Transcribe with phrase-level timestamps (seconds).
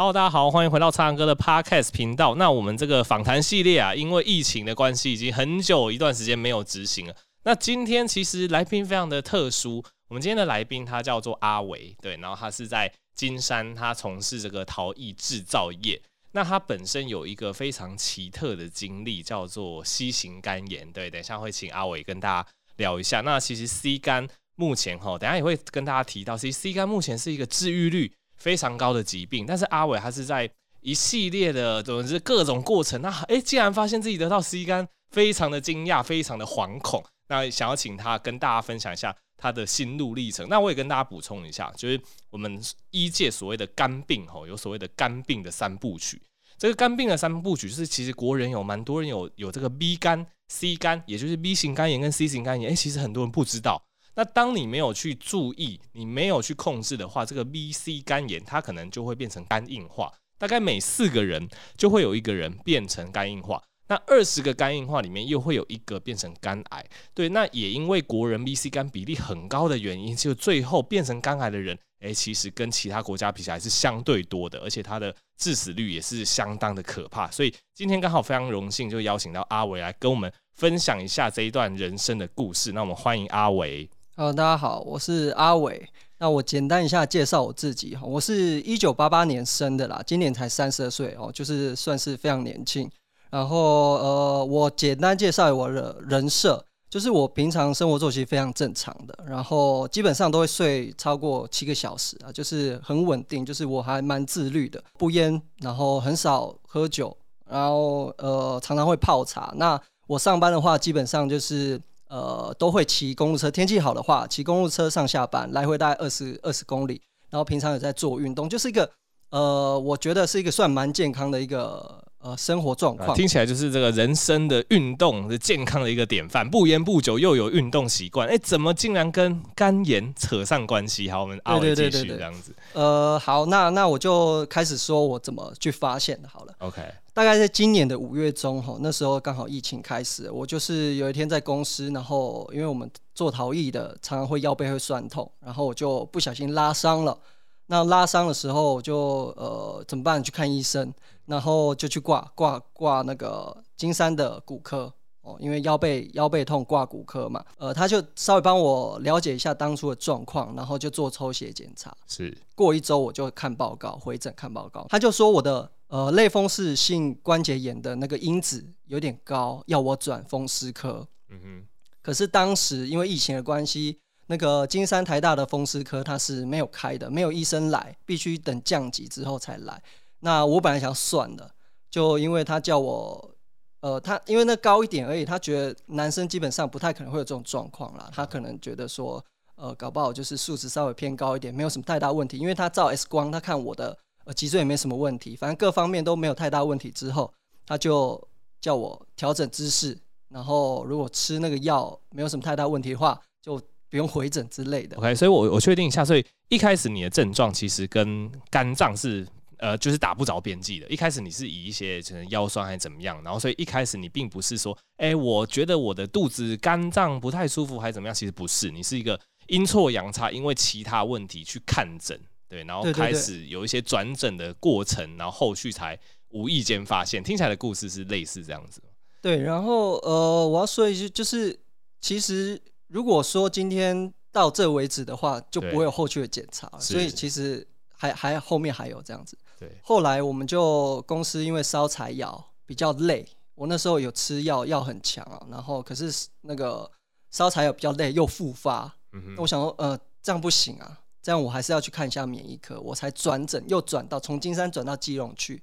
[0.00, 2.34] 好大家好，欢迎回到苍狼哥的 Podcast 频道。
[2.36, 7.14] 那我们这个访谈系列啊，因为疫情的关系，已经很久一段时间没有执行了。
[7.42, 16.00] 那今天其实来宾非常的特殊，我们今天的来宾他叫做阿维，对，然后他是在金山，他从事这个陶艺制造业。
[16.32, 20.90] 那他本身有一个非常奇特的经历，叫做 C 型肝炎。
[20.90, 22.48] 对，等一下会请阿伟跟大家
[22.78, 23.20] 聊一下。
[23.20, 24.26] 那其实 C 肝
[24.56, 28.10] 目前哈，等下也会跟大家提到，其实 C 肝目前是一个治愈率
[28.40, 30.50] 非常高的疾病，但是阿伟他是在
[30.80, 37.04] 一系列的总之各种过程，那哎，竟然发现自己得到 C 肝，非常的惊讶，非常的惶恐。
[37.28, 40.48] 那想要请他跟大家分享一下他的心路历程。
[40.48, 42.60] 那我也跟大家补充一下，就是我们
[42.90, 46.20] 医界所谓的肝病吼，有所谓的肝病的三部曲。
[46.58, 52.72] 这个肝病的三部曲就是其实国人有蛮多人有有这个 B 肝、C 肝，也就是 B 型肝炎跟 C 型肝炎。
[52.72, 53.82] 哎，其实很多人不知道。
[54.14, 60.12] 那当你没有去注意，你没有去控制的话，这个 B、C 肝炎它可能就会变成肝硬化。
[60.38, 63.62] 大概每四个人就会有一个人变成肝硬化。
[63.88, 66.84] 那二十个肝硬化里面又会有一个变成肝癌。
[67.12, 77.30] 对，那也因为国人 B、C 肝比例很高的原因，就最后变成肝癌的人，诶，其实跟其他国家比起来是相对多的，而且它的致死率也是相当的可怕。
[77.30, 82.70] 所以今天刚好非常荣幸，就邀请到阿维来跟我们分享一下这一段人生的故事。
[82.72, 83.90] 那我们欢迎阿维。
[84.20, 85.88] Hello，大家好，我是阿伟。
[86.18, 92.86] 那我简单一下介绍我自己哈，我是一九八八年生的啦，今年才三十二岁哦，就是算是非常年轻。
[93.30, 107.16] 然后呃，我简单介绍我的人设，就是我平常生活作息非常正常的，然后基本上都会睡超过七个小时啊，就是很稳定，就是我还蛮自律的，不烟，然后很少喝酒，
[107.48, 109.50] 然后呃常常会泡茶。
[109.56, 111.80] 那我上班的话，基本上就是。
[112.10, 113.48] 呃，都会骑公路车。
[113.48, 117.00] 天气好的话，骑公路车上下班，来回大概二十二十公里。
[117.30, 118.90] 然后平常有在做运动，就是一个
[119.30, 123.16] 呃，我觉得是一个算蛮健康的一个呃生活状况。
[123.16, 128.26] 听起来就是这个人生的运动的健康的一个典范，不烟不酒又有运动习惯。
[128.26, 131.08] 哎，怎么竟然跟肝炎扯上关系？
[131.08, 132.52] 好，我们阿伟继续这样子。
[132.72, 136.28] 呃，好，那那我就开始说我怎么去发现的。
[136.28, 136.82] 好了，OK。
[137.20, 147.18] 大概在今年的五月中，哈，那时候刚好疫情开始，我就是有一天在公司，然后因为我们做陶艺的，常常会腰背会酸痛，然后我就不小心拉伤了。
[147.66, 150.24] 那拉伤的时候我就呃怎么办？
[150.24, 150.90] 去看医生，
[151.26, 161.94] 然后就去挂挂挂那个金山的骨科哦，因为腰背腰背痛挂骨科嘛，呃，他就稍微帮我了解一下当初的状况，然后就做抽血检查。
[162.08, 165.70] 是，过一周我就看报告，回诊看报告，他就说我的。
[165.90, 171.06] 呃，类风湿性关节炎的那个因子有点高，要我转风湿科。
[171.28, 171.66] 嗯哼。
[172.00, 179.82] 可是当时因为疫情的关系，那个金山台大的风湿科它是没有开的，没有医生来，必须等降级之后才来。
[180.20, 181.50] 那我本来想算了，
[181.90, 183.34] 就因为他叫我，
[183.80, 188.08] 呃，他因为那高一点而已，他觉得男生基本上不太可能会有这种状况啦。
[188.14, 189.22] 他可能觉得说，
[189.56, 193.98] 呃，搞不好就是数值稍微偏高一点，没有什么太大问题，因为他照 X 光，他看我的。
[194.24, 196.90] 呃，脊椎也没什么问题，反正各方面都没有太大问题。
[196.90, 197.32] 之后
[197.66, 198.28] 他就
[198.60, 199.98] 叫我调整姿势，
[200.28, 204.96] 然后如果吃那个药没有什么太大问题的话，就不用回诊之类的。
[204.98, 209.26] OK，所以我我确定一下，所以一开始你的症状其实跟肝脏是
[209.58, 210.86] 呃就是打不着边际的。
[210.88, 222.20] 一开始你是以一些可能腰酸还是怎么样，然后所以一开始你并不是说，哎、我觉得我的肚子肝脏不太舒服还是怎么样，其实不是，你是一个阴错阳差，因为其他问题去看诊。
[222.50, 225.96] 对，然后开始有一些转诊的过程，然后后续才
[226.30, 227.22] 无意间发现。
[227.22, 228.82] 听起来的故事是类似这样子。
[229.22, 231.56] 对，然后呃，我要说一句，就是
[232.00, 237.64] 其实如果说今天到这为止的话，就不会有后续的检查，所以其实
[237.96, 239.38] 还还后面还有这样子。
[239.56, 243.24] 对，后来我们就公司因为烧柴窑比较累，
[243.54, 246.90] 我那时候有吃药，药很强啊，然后可是那个
[247.30, 250.98] 烧柴窑比较累又复发，嗯，我想说呃这样不行啊。
[251.22, 255.62] 这样我还是要去看一下免疫科，我才转诊，又转到从金山转到基隆去，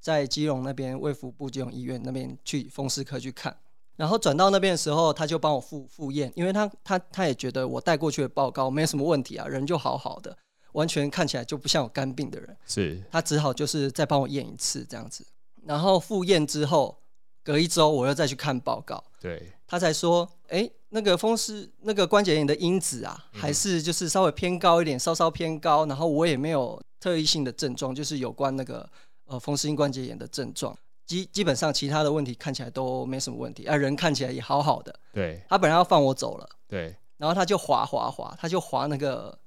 [0.00, 3.56] 在基隆那边卫福部基隆医院那边去风湿科去看，
[3.96, 10.36] 然后转到那边的时候，他就帮我复复验，因为他他他也觉得我带过去的报告没有什么问题啊，人就好好的，
[10.72, 15.26] 完全看起来就不像有肝病的人，是，他只好就是再帮我验一次这样子，
[15.64, 16.96] 然后复验之后，
[17.42, 20.70] 隔一周我又再去看报告，对，他才说，哎。
[20.94, 25.86] 那个风湿那个关节炎的因子啊，还是就是稍微偏高一点，稍稍偏高。
[25.86, 28.86] 然后我也没有特异性的症状，就是有关那个
[29.24, 30.76] 呃风湿性关节炎的症状。
[31.06, 34.94] 基基本上其他的问题看起来都没什么问题，啊，人看起来也好好的。
[35.14, 35.42] 对。
[35.48, 36.48] 他本来要放我走了。
[36.68, 36.94] 对。
[37.16, 39.38] 然后他就滑滑滑，他就滑那个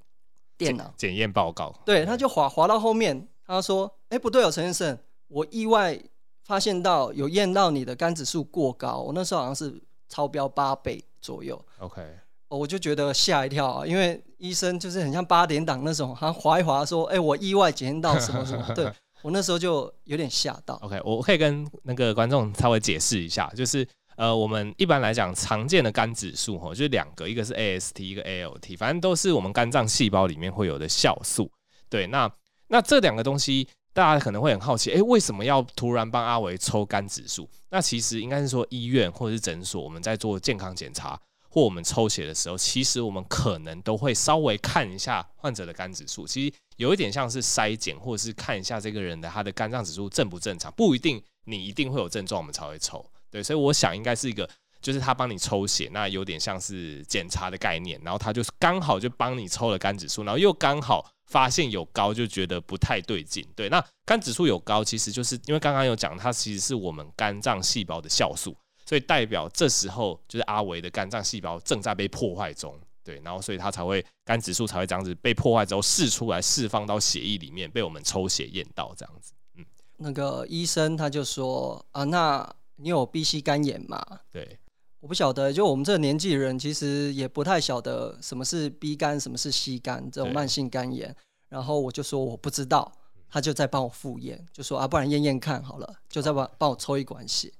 [0.57, 1.73] 电脑检验报告。
[1.85, 4.97] 对，他就滑滑到后面，他说：“哎、欸，不对哦，陈先生，
[5.27, 5.99] 我意外
[6.43, 11.63] 发现到有验到你的肝指数过高，我那时候好像是超标八倍左右。
[11.79, 12.01] OK，
[12.49, 18.91] 我就觉得吓一跳啊，因为医生就是很像八点档那种，他划一划说：‘哎、欸，我意外检验到什么什么。’对
[19.21, 20.75] 我那时候就有点吓到。
[20.83, 23.87] OK，我可以跟那个观众稍微解释一下，就是。”
[24.17, 31.51] 呃，我们一般来讲常见的肝指数哈，就是两个，一个是 AST，一个 ALT，反正都是我们肝脏细胞里面会有的酵素。
[31.89, 32.31] 对，那
[32.67, 37.49] 那这两个东西，大家可能会很好奇，诶，为什么要突然帮阿维抽肝指数？
[37.69, 41.17] 那其实应该是说医院或者是诊所，我们在做健康检查
[41.49, 53.09] 或我们抽血的时候，其实我们可能都会稍微看一下患者的肝指数，其实有一点像是筛检，或者是看一下这个人的他的肝脏指数正不正常，不一定你一定会有症状，我们才会抽。
[53.31, 54.49] 对，所以我想应该是一个，
[54.81, 63.45] 就是他帮你抽血，那有点像是检查的概念，然后他就是刚好就帮你抽了肝指数，然后又刚好发现有高，就觉得不太对劲。
[63.55, 68.55] 对，那肝指数有高，其实就是因为刚刚有讲，它其实是我们肝脏细胞的酵素，
[68.85, 72.79] 所以代表这时候就是阿维的肝脏细胞正在被破坏中。
[73.03, 79.33] 对，然后所以它才会肝指数才会这样子被破坏之后释出来，释放到血液里面，被我们抽血验到这样子。
[79.55, 79.65] 嗯，
[79.97, 82.55] 那个医生他就说啊，那。
[82.77, 84.05] 你有 B、C 肝炎吗？
[84.29, 84.59] 对，
[85.05, 91.15] 我不晓得，就我们这个年纪的人，其实也不太晓得什么是 B 肝，什么是 C 肝这种慢性肝炎。
[91.47, 92.91] 然后我就说我不知道，
[93.29, 97.53] 他就在帮我复验，就说啊，不然验验看好了，就再帮帮我抽一管血。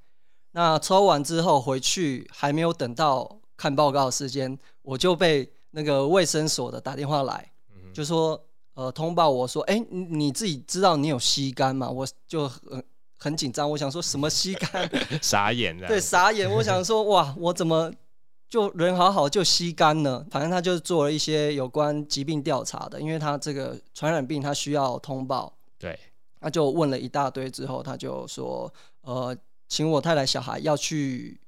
[0.54, 7.52] 那抽完之后回去，还没有等到看报告的时间，我就被那个卫生所的打电话来，
[7.94, 8.44] 就说
[8.74, 11.92] 呃通报我说，哎、欸，你你自己知道你有 C 肝吗？
[11.92, 12.84] 我就很。
[13.18, 14.90] 很紧张，我想说什么吸干？
[15.22, 15.88] 傻眼了。
[15.88, 16.50] 对，傻眼。
[16.50, 17.92] 我想说，哇，我怎么
[18.50, 20.26] 就人好好就吸干呢？
[20.30, 25.52] 反正他就做了一些有关疾病调查的，因为他这个传染病他需要通报。
[25.80, 25.98] 对，
[26.40, 28.72] 他就问了一大堆之后，他就说，
[29.02, 29.36] 呃，
[29.68, 31.40] 请我太太小孩要去，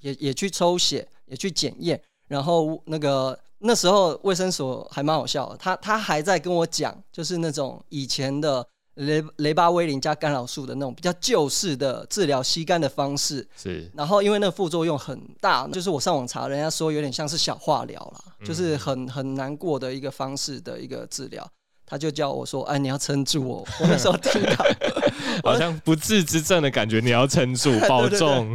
[0.00, 2.00] 也也去抽血，也去检验。
[2.28, 8.66] 然后那个那时候卫生所还蛮好笑的，他他还在跟我讲，就是那种以前的。
[8.98, 13.90] 雷雷巴威林加干扰素的那种比较旧式的治疗吸肝的方式，是。
[13.94, 21.48] 然后因为那个副作用很大，就是我上网查，人家说有点像是小化疗啦，嗯、就是很很难过的一个方式的一个治疗。
[21.86, 24.66] 他就叫我说：“哎，你要撑住哦。” 我那时候听到，
[25.42, 28.54] 好像不治之症的感觉，你要撑住，保重。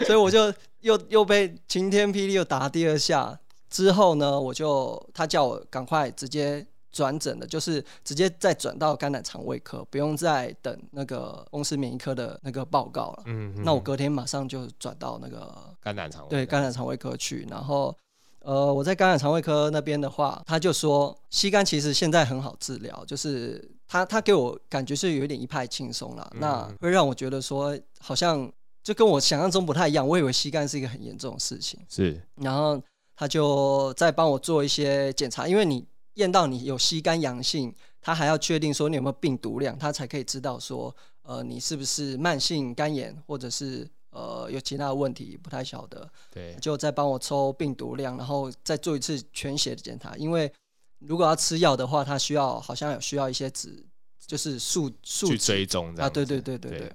[0.00, 3.38] 所以我就又又被晴天霹雳又打第二下。
[3.70, 6.66] 之后呢，我就他叫我赶快直接。
[6.94, 13.24] 转诊的，就是直接再转到肝胆肠胃科，不用再等那个公司免疫科的那个报告了。
[13.26, 15.52] 嗯，嗯，那我隔天马上就转到那个
[15.82, 17.44] 肝胆肠胃对肝胆肠胃科去。
[17.50, 17.92] 然后，
[18.38, 26.30] 呃，我在肝胆肠胃科那边的话，他就说，吸肝其实现在很好治疗，就是他他给我感觉是有一点一派轻松了。
[26.34, 28.48] 嗯、那会让我觉得说，好像
[28.84, 30.06] 就跟我想象中不太一样。
[30.06, 31.80] 我以为吸肝是一个很严重的事情。
[31.88, 32.22] 是。
[32.36, 32.80] 然后
[33.16, 35.84] 他就再帮我做一些检查，因为你。
[36.14, 46.08] 验到你有吸肝阳性，他还要确定说你有没有病毒量，他才可以知道说，呃，你是不是慢性肝炎，或者是呃有其他的问题，不太晓得。
[46.30, 50.16] 对，就再帮我抽病毒量，然后再做一次全血的检查。
[50.16, 50.52] 因为
[51.00, 53.84] 如果要吃药的话，他需要好像有需要一些指，
[54.26, 56.08] 就是数数去追踪啊。
[56.08, 56.92] 对对对对对，对。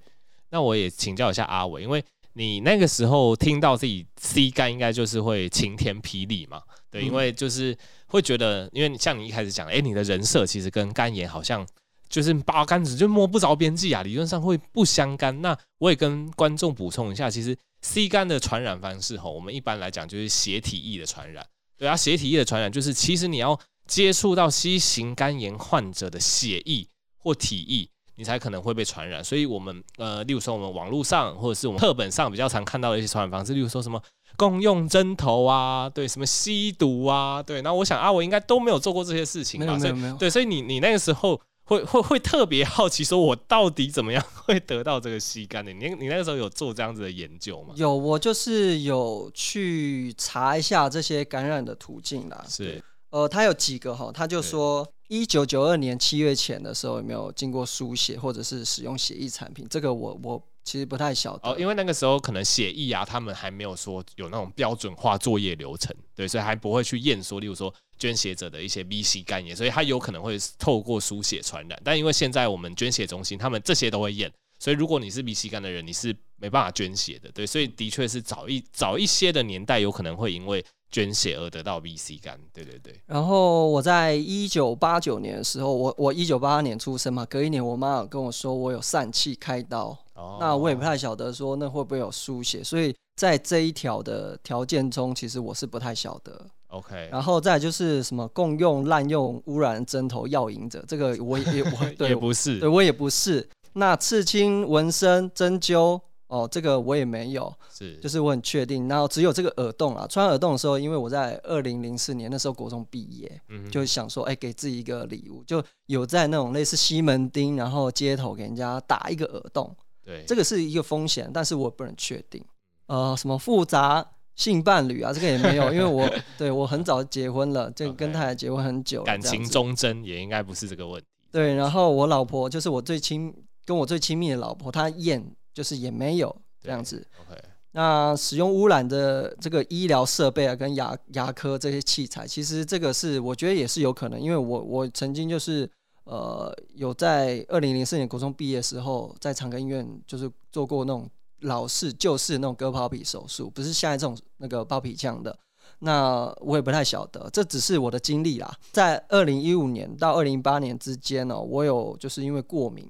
[0.49, 6.61] 那我也请教一下阿伟，因为你那个时候听到自己 C 肝，应该就是会晴天霹雳嘛？
[6.89, 7.77] 对，因为就是。
[8.11, 11.63] 会觉得，因为像你一开始讲，哎，你的人设其实跟肝炎好像
[12.09, 15.43] 就是八竿子就摸不着边际啊，理论上会不相干。
[15.43, 21.45] 那我也跟观众补充一下，其实 C 肝的传染方式吼，我们一般来讲就是血体液的传染。
[21.77, 27.87] 对啊，血体液的传染就是其实你要接触到 C 型肝炎患者的血液或体液，
[28.19, 29.23] 你才可能会被传染。
[29.23, 33.99] 所以我们呃，例如说我们网络上或者是我们课本上比较常看到的一些传染方式，例如说什么。
[34.37, 39.65] 共用针头啊，对，什么吸毒啊，对，那我想啊，我应该都没有做过这些事情吧？
[39.65, 40.15] 没有没有没有。
[40.15, 45.73] 对，所以你你那个时候会会会特别好奇，说我到底怎么样 会得到这个吸肝的？
[45.73, 47.73] 你你那个时候有做这样子的研究吗？
[47.75, 52.45] 有，我就是有去查一下这些感染的途径啦。
[52.47, 59.67] 是，呃，他有几个哈，他就说一九九二年七月前的时候有没有经过输血或者是使用血液产品？
[59.69, 60.41] 这个我我。
[60.61, 71.81] 其实不太晓得哦，因为那个时候可能血液啊，他们还没有说有那种标准化作业流程，对，所以还不会去验说，例如说捐血者的一些 V C 概念，所以他有可能会透过输血传染。
[71.83, 82.99] 但因为现在我们捐血中心他们这些都会验，所以如果你是 B C 肝的人，你是没办法捐血的，对，所以的确是早一早一些的年代有可能会因为捐血而得到 B C 肝，对对对。
[83.05, 96.45] 然后我在一九八九年的时候，我我一九八二年出生嘛，隔一年我妈有跟我说我有疝气开刀，哦、那我也不太晓得说那会不会有输血，所以在这一条的条件中，其实我是不太晓得。
[96.67, 103.47] OK，然后再就是什么共用、滥用、污染针头、药引者，这个我也我 对也不是，对我也不是。
[103.73, 108.87] 那刺青、纹身、针灸，哦，这个我也没有，是，就是我很确定。
[108.87, 119.75] 然后只有这个耳洞啊，穿耳洞的时候，因为我在二零零四年那时候国中毕业，嗯，就想说，哎，给自己一个礼物，就有在那种类似西门町，然后街头给人家打一个耳洞。
[120.05, 122.43] 对，这个是一个风险，但是我不能确定。
[122.87, 124.05] 呃，什么复杂？
[124.35, 131.05] 性伴侣啊，这个也没有， 因为我对我很早结婚了，就跟太太结婚很久了，感情忠贞也应该不是这个问题。
[131.29, 133.33] 对，然后我老婆就是我最亲
[133.69, 135.23] 跟我最亲密的老婆，她验
[135.53, 137.05] 就是也没有这样子。
[137.21, 137.39] OK，
[137.73, 145.69] 那使用污染的这个医疗设备啊，跟牙牙科这些器材，其实这个是我觉得也是有可能，因为我我曾经就是
[146.05, 151.07] 呃有在二零零四年国中毕业时候，在长庚医院就是做过那种。
[151.43, 155.33] 老式旧式那种割包皮手术，不是现在这种那个包皮枪的。
[155.79, 158.53] 那我也不太晓得，这只是我的经历啦。
[158.73, 162.85] 在二零一五年到二零一八年之间呢、喔，我有就是因为过敏，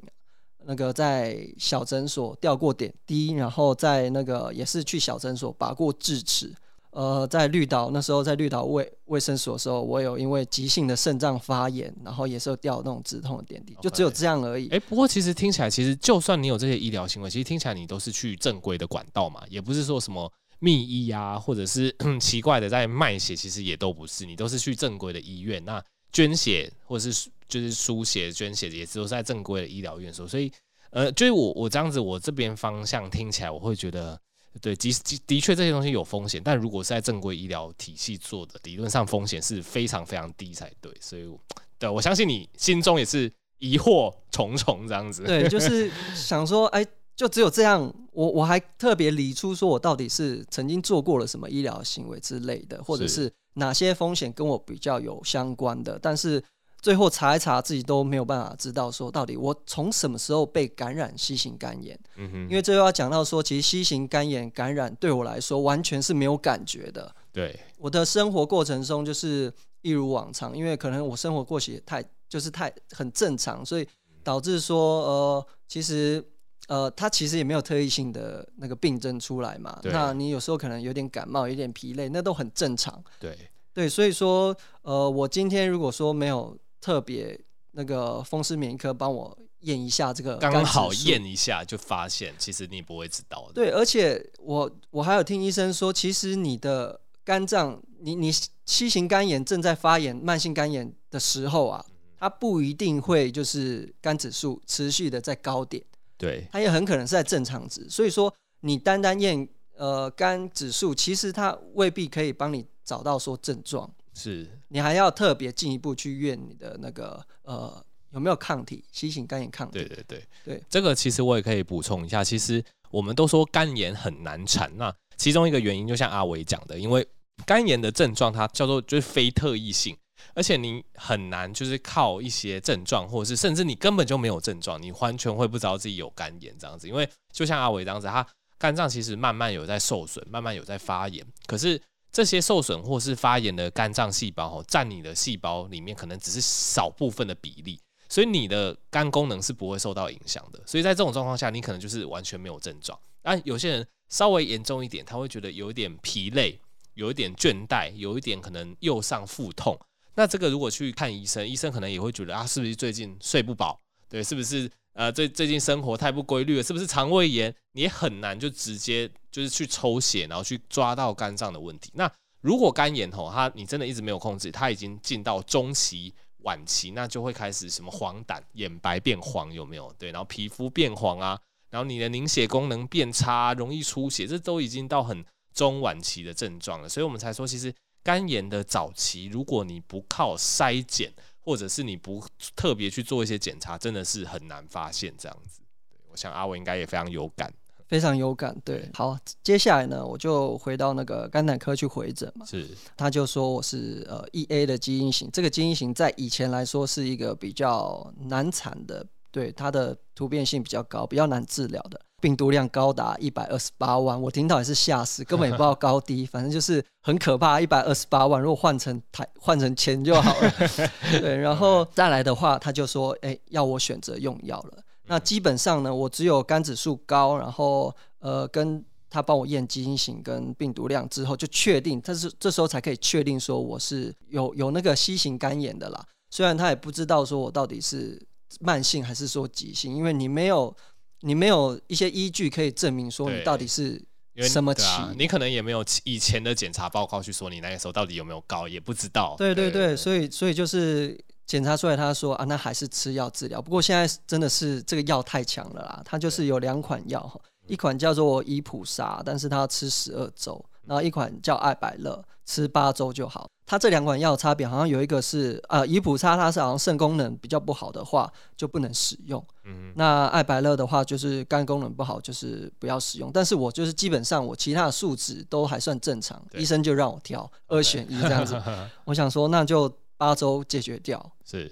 [0.69, 6.53] 那个在小诊所吊过点滴，然后在那个也是去小诊所拔过智齿。
[6.91, 14.67] 呃，在绿岛那时候，在绿岛卫卫生所的时候，我有因为急性的肾脏发炎，然后也是有吊那种止痛的点滴就只有这样而已。
[14.67, 25.63] 哎、欸，不过其实听起来，其实就算你有这些医疗行为，其实听起来你都是去正规的管道嘛，也不是说什么密医啊，或者是 奇怪的在卖血，其实也都不是，你都是去正规的医院。
[25.65, 30.25] 那捐血或者是就是输血捐血，也都是在正规的医疗院所。
[30.25, 30.49] 所以，
[30.91, 34.17] 呃，就是我我这样子，我这边方向听起来，我会觉得。
[34.61, 40.91] 对，的的的确这些东西有风险，但如果是在正规医疗体系做的，理论上风险是非常非常低才对。
[40.99, 41.31] 所以，
[41.77, 45.23] 对，我相信你心中也是疑惑重重这样子。
[45.29, 46.83] 对，就是想说，哎，
[47.15, 56.43] 就只有这样，我我还特别理出说我到底是曾经做过了什么医疗行为之类的，或者是哪些风险跟我比较有相关的，但是。
[56.81, 61.99] 最后查一查，自己都没有办法知道说到底我从什么时候被感染 C 型肝炎。
[62.15, 67.13] 嗯哼，因为最后要讲到说，其实 C 型肝炎感染对我来说完全是没有感觉的。
[67.33, 73.85] 对，我的生活过程中就是一如往常，因为可能我生活过起太就是太很正常，所以
[74.23, 76.23] 导致说呃，其实
[76.69, 79.77] 呃，它其实也没有特异性的那个病症出来嘛。
[79.81, 83.03] 对那你有时候可能有点感冒，有点疲累，那都很正常。
[83.19, 83.37] 对
[83.73, 86.57] 对，所以说呃，我今天如果说没有。
[86.81, 87.39] 特别
[87.71, 93.53] 那个风湿免疫科帮我验一下这个，刚好验一下就发现，其实你不会知道的。
[93.53, 98.31] 对，而且我我还有听医生说，其实你的肝脏，你你
[98.65, 101.85] 七型肝炎正在发炎、慢性肝炎的时候啊，
[102.17, 105.83] 它不一定会就是肝指数持续的在高点，
[106.17, 107.89] 对，它也很可能是在正常值。
[107.89, 113.93] 所以说，你单单验呃肝指数，其实它未必可以帮你找到说症状。
[114.19, 119.79] 是你还要特别进一步去验你的那个呃有没有抗体新型肝炎抗体。
[119.79, 122.21] 对对对对，这个其实我也可以补充一下。
[122.21, 122.61] 其实
[122.91, 127.07] 我们都说肝炎很难缠，那其中一个原因就像阿伟讲的，因为
[127.45, 129.95] 肝炎的症状它叫做就是非特异性，
[130.33, 136.87] 而且你很难就是靠一些症状，或者是甚至你根本就没有症状，你完全会不知道自己有肝炎这样子。
[136.87, 138.25] 因为就像阿伟这样子，他
[138.57, 141.81] 肝脏其实慢慢有在受损，慢慢有在发炎，可是。
[142.11, 150.59] 这些受损或是发炎的肝脏细胞，哦，占你的细胞里面可能只是少部分的比例，所以你的肝功能是不会受到影响的。
[150.65, 152.97] 所以在这种状况下，你可能就是完全没有症状。
[153.21, 156.59] 但有些人稍微严重一点，他会觉得有一点疲累，
[156.95, 159.79] 有一点倦怠，有一点可能右上腹痛。
[160.15, 163.79] 那这个如果去看医生，医生可能也会觉得啊，是不是最近睡不饱？
[164.09, 164.69] 对，是不是？
[164.93, 167.53] 呃，最最近生活太不规律了，是不是肠胃炎？
[167.73, 171.89] 你也很难就直接就是去抽血，然后去抓到肝脏的问题。
[171.93, 179.93] 那如果肝炎吼，它你真的一直没有控制，它已经进到中期、晚期，那就会开始什么黄疸、眼白变黄，有没有？
[179.97, 186.89] 对，然后皮肤变黄啊，然后你的凝血功能变差，容易出血，这都已经到很中晚期的症状了。
[186.89, 192.23] 所以我们才说，其实肝炎的早期，如果你不靠筛检，或者是你不
[192.55, 195.61] 特别去做一些检查，真的是很难发现这样子。
[195.89, 197.51] 对，我想阿伟应该也非常有感，
[197.87, 198.55] 非常有感。
[198.63, 202.45] 对，好，接下来呢，我就回到那个肝胆科去回诊嘛。
[202.45, 212.01] 是，他就说我是呃 E A 的基因型，这个基因型在以前来说是一个比较难产的对，它的突变性比较高，比较难治疗的。
[212.19, 217.59] 病毒量高达一百二十八万，我听到也是吓死，根本也不知道高低，反正就是很可怕。
[217.61, 220.51] 一百二十八万，如果换成台换成钱就好了。
[221.19, 224.77] 对，然后再来的话，他就说，哎，要我选择用药了。
[225.07, 236.05] 那基本上呢，我只有肝指数高，然后呃，跟他帮我验基因型跟病毒量之后，就确定，但是这时候才可以确定说我是有有那个 C 型肝炎的啦。
[236.29, 238.21] 虽然他也不知道说我到底是
[238.59, 240.75] 慢性还是说急性，因为你没有。
[241.21, 244.01] 你没有一些依据可以证明说你到底是
[244.47, 249.35] 什么期，啊、你可能也没有以前的检查报告去说你那个时候到底有没有高，也不知道。
[249.37, 253.61] 对对对，对所以所以就是检查出来，他说啊，那还是吃药治疗。
[253.61, 260.63] 不过现在真的是这个药太强了啦，它就是有两款药，一款叫做伊普沙，但是它要吃十二周。
[260.89, 263.47] 然后一款叫艾百乐，吃八周就好。
[263.67, 268.27] 它这两款药差别好像有一个是，呃，伊普沙它是好像肾功能比较不好的话
[268.57, 269.45] 就不能使用。
[269.65, 269.93] 嗯。
[269.95, 273.31] 那艾百乐的话就是肝功能不好，就是不要使用。
[273.31, 278.59] 但是我就是基本上我其他的数值都还算正常，医生就让我挑二选一这样子。
[279.05, 281.23] 我想说那就八周解决掉。
[281.45, 281.71] 是。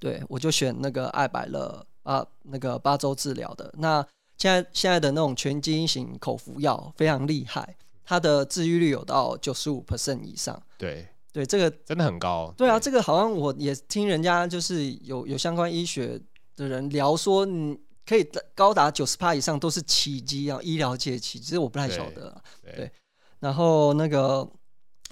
[0.00, 3.72] 对，我就选那个艾百乐啊，那个八周治疗的。
[3.78, 4.04] 那
[4.36, 7.76] 现在现在的那种全基因型口服药非常厉害。
[8.06, 12.54] 它的治愈率有到九十五 percent 以上，对对，这个真的很高。
[12.56, 16.18] 对啊，这个好像我也听人家就是有有相关医学
[16.54, 21.58] 的人聊说，你可以高达九十趴以上都是奇迹啊，医疗界奇迹。
[21.58, 22.92] 我不太晓得啊，对，对。
[23.40, 24.48] 然后那个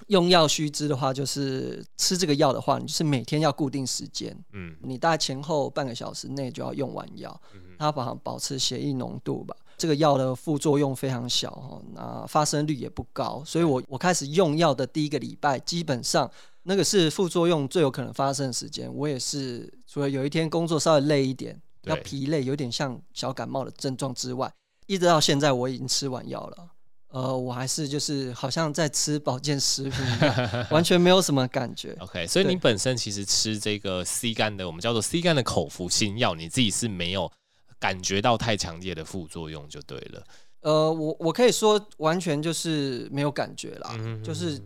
[0.07, 7.39] 用药须知的话，就是吃这个药的话，你就是每天要固定时间，嗯，你大概前后半个小时内就要用完药，
[7.77, 9.55] 它保保持血液浓度吧。
[9.85, 16.31] 这个药的副作用非常小哈，那发生率也不高，所以我我开始用药的第一个礼拜，基本上
[16.63, 18.91] 那个是副作用最有可能发生的时间。
[18.95, 24.51] 我也是除了有一天工作稍微累一点，要疲累，有点像小感冒的症状之外，
[24.87, 26.69] 一直到现在我已经吃完药了，
[27.09, 31.95] 呃，我还是就是好像在吃保健食品一样， 完全没有什么感觉。
[32.01, 37.31] OK，所以你本身其实吃这个 C 肝的，我们叫做 C 肝的口服新药，你自己是没有。
[37.85, 40.25] 感觉到太强烈的副作用就对了。
[40.63, 43.95] 呃，我我可以说完全就是没有感觉啦。
[43.99, 44.59] 嗯、就是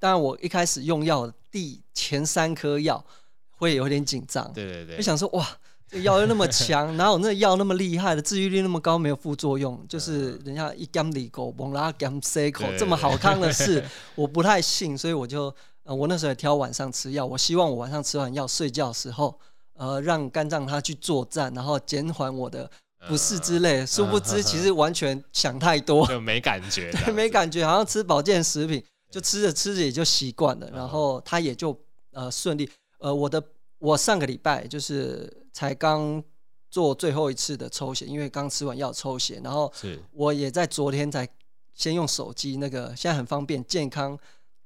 [0.00, 3.04] 当然我一开始用药第前三颗药
[3.52, 5.46] 会有点紧张，对对对，就想说哇，
[5.86, 9.80] 这药又那么强， 哪有那药那么厉害的治愈率那么高，没有副作用？
[9.88, 13.84] 就是人家一干里口，蒙拉干 C 口这么好康的事，
[14.16, 19.38] 我不太信，所以我就呃，我那时候也挑晚上吃药，我希望我晚上吃完药睡觉的时候。
[19.74, 22.70] 呃，让肝脏它去作战，然后减缓我的
[23.08, 23.80] 不适之类。
[23.80, 31.78] 呃、殊不知，其实完全想太多， 就没感觉，对， 没感觉，好像吃保健食品，就吃着吃着也就习惯了，然后它也就
[32.12, 32.70] 呃顺利。
[32.98, 33.42] 呃，我的
[33.78, 36.22] 我上个礼拜就是才刚
[36.70, 39.72] 做最后一次的抽血，因为刚吃完药抽血，然后
[40.12, 41.28] 我也在昨天才
[41.74, 44.18] 先用手机那个，现在很方便，健康。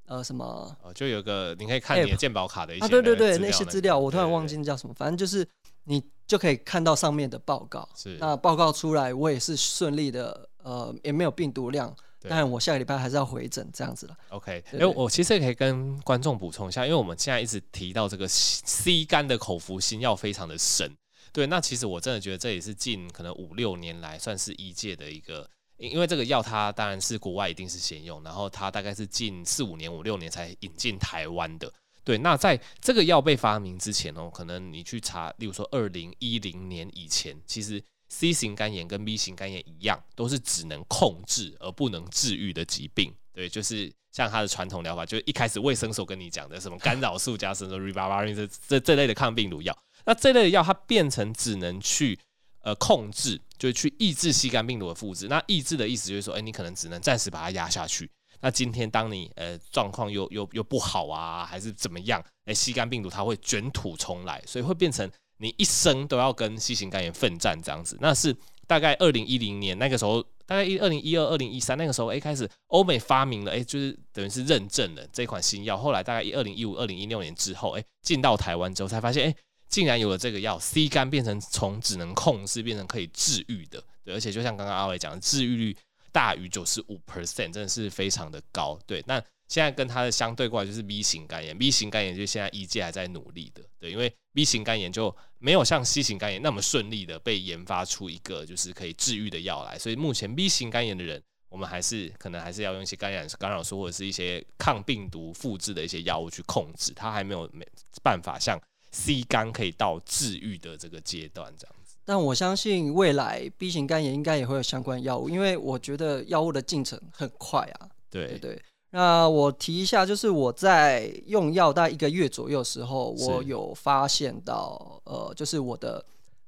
[0.08, 0.76] 呃，什么？
[0.82, 5.46] 哦，就有个你可以看你的健保卡的一些、那个、啊，对对对，那些资料我突然忘记叫什么，反正就是
[5.84, 7.86] 你就可以看到上面的报告。
[7.94, 11.94] 是，那报告出来，我也是顺利的，呃，也没有病毒量。
[12.28, 14.16] 但我下个礼拜还是要回诊这样子了。
[14.30, 20.90] OK，因为我其实也可以跟观众补充一下，因为我们现在一直提到这个 C 肝的口服新药非常的神。
[21.32, 25.48] 对，那其实我真的觉得这也是近可能五六年来算是医界的一个。
[25.78, 31.72] 因因为这个药它当然是国外一定是先用，然后它大概是近四五年、五六年才引进台湾的。
[32.04, 43.14] 对，那在这个药被发明之前哦，可能你去查，例如说二零一零年以前，其实 C 型肝炎跟 B 型肝炎一样，都是只能控制而不能治愈的疾病。
[43.32, 52.18] 对，就是像它的传统疗法，就是一开始卫生所跟你讲的什么干扰素加什么 r i v a r i n 这这这类的抗病毒药，那这类的药它变成只能去。
[52.62, 55.28] 呃，控制就是去抑制 C 肝病毒的复制。
[55.28, 58.10] 那抑制的意思就是说，哎、你可能只能暂时把它压下去。
[58.40, 62.20] 那今天当你呃状况又又又不好啊，还是怎么样？
[62.44, 67.96] 哎、欸，C 肝病毒它会卷土重来，所以会变成你一生都要跟 C 型肝炎奋战这样子。
[68.00, 75.76] 那是大概二零一零年那个时候，大概一二零一二、二零一三那个时候，哎、开始欧美发明了，哎、就是等于是认证了这款新药。
[75.76, 79.34] 后来大概一二零一五、二零一六年之后，哎、进到台湾之后才发现，哎、
[79.68, 85.76] 竟然有了这个药，C 肝变成从只能控制变成可以治愈的，对，而且就像刚刚阿伟讲的，治愈率
[86.10, 89.04] 大于九十五 percent，真的是非常的高，对。
[89.06, 107.66] 那现在跟它的相对过来就是 B 型肝炎，B 型肝炎就现在医界还在努力的，对，因为 B 型肝炎就没有像 C 型肝炎那么顺利的被研发出一个就是可以治愈的药来，所以目前 B 型肝炎的人，我们还是可能还是要用一些干扰干扰素或者是一些抗病毒复制的一些药物去控制，它还没有没
[108.02, 108.58] 办法像。
[108.90, 111.96] C 肝可以到治愈的这个阶段，这样子。
[112.04, 117.88] 但我相信未来 B 型肝炎应该也会有相关药物，因为我觉得药物的进程很快啊。
[118.10, 118.62] 对对对。
[118.90, 126.02] 那我提一下，就是我在用药大概一个月左右的时候，我有发现到，呃，就是我的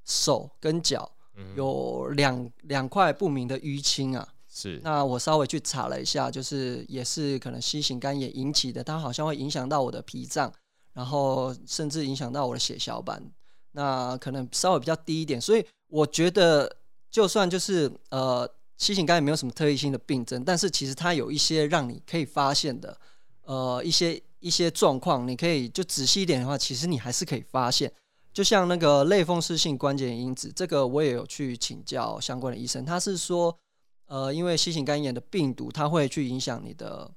[0.06, 1.10] 手跟脚
[1.54, 4.26] 有两两块不明的淤青啊。
[4.50, 4.80] 是。
[4.82, 10.50] 那我稍微去查了一下，就是也是可能 C 型肝炎引起的，它好像会影响到我的脾脏，
[10.92, 13.22] 然后甚至影响到我的血小板。
[13.72, 16.76] 那可能稍微比较低一点，所以我觉得
[17.10, 18.48] 就算就是呃
[18.78, 22.98] ，C 型肝炎没有什么特异性的病症，但是其实它有一些让你可以发现的
[23.42, 27.92] 呃一些一些状况，你可以就仔细一点的话，其实你还是可以发现。
[28.32, 33.56] 就像那个类风湿性关节炎因子，这个我也有去请教相关的医生，他是说
[34.06, 37.08] 呃，因为 C 型肝炎的病毒，它会去影响你的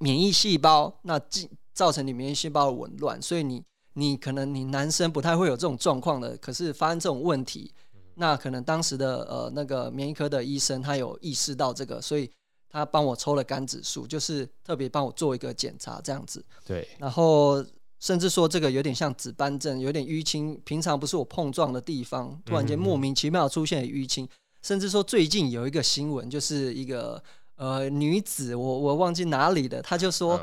[0.00, 3.62] 免疫细胞，那进造成你免疫细胞的紊乱，所以你。
[3.94, 7.72] 你可能你男生不太会有这种状况的，可是发生这种问题，
[8.14, 12.30] 那可能当时的呃那个免疫科的医生他有意识到这个，所以
[12.70, 16.44] 他帮我抽了肝指数，就是特别帮我做一个检查这样子。
[16.64, 16.86] 对。
[16.96, 17.64] 然后
[17.98, 24.28] 甚至说这个有点像紫斑症，有点淤青，平常不是我碰撞的地方，突然间莫名其妙出现淤青。
[24.62, 27.20] 甚至说最近有一个新闻，就是一个
[27.56, 30.40] 呃女子，我我忘记哪里的，她就说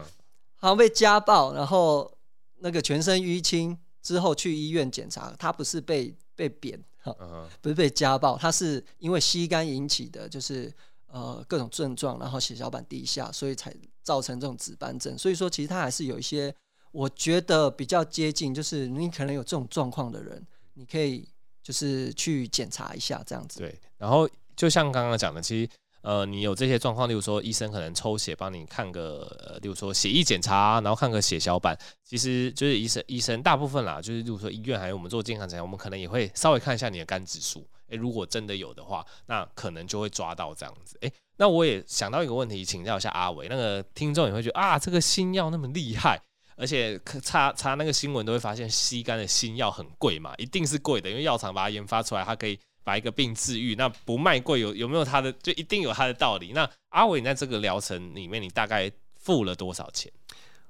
[0.66, 2.12] 好像被家暴，然后。
[2.60, 7.46] 那个全身淤青之后去医院检查，他不是被被扁哈，uh.
[7.62, 10.74] 不是被家暴，他是因为吸干引起的，就是
[11.08, 15.16] 呃各种症状，然后血小板低下，所以才造成这种紫斑症。
[15.18, 16.56] 所以说，其实他还是有一些，
[16.92, 21.28] 我觉得比较接近，就是你可能有这种状况的人，你可以
[21.62, 23.60] 就是去检查一下这样子。
[23.60, 25.70] 对，然后就像刚刚讲的，其实。
[26.06, 40.96] 呃，你有这些状况，例如说医生可能抽血帮你看个，呃，例如说血液检查，然后看个血小板，其实就是医生医生大部分啦，就是例如说医院还有我们做健康检查，我们可能也会稍微看一下你的肝指数，诶，如果真的有的话，那可能就会抓到这样子。
[41.02, 46.22] 诶，那我也想到一个问题，请教一下阿伟，那个听众也会觉得啊，这个新药那么厉害，
[46.56, 52.60] 而且查查那个新闻都会发现吸肝的新药很贵嘛，一定是贵的，因为药厂把它研发出来，它可以。
[52.86, 56.54] 把一个病治愈，那不卖贵有有没有它的就一定有它的道理？
[56.54, 60.10] 那阿伟你在这个疗程里面，你大概付了多少钱？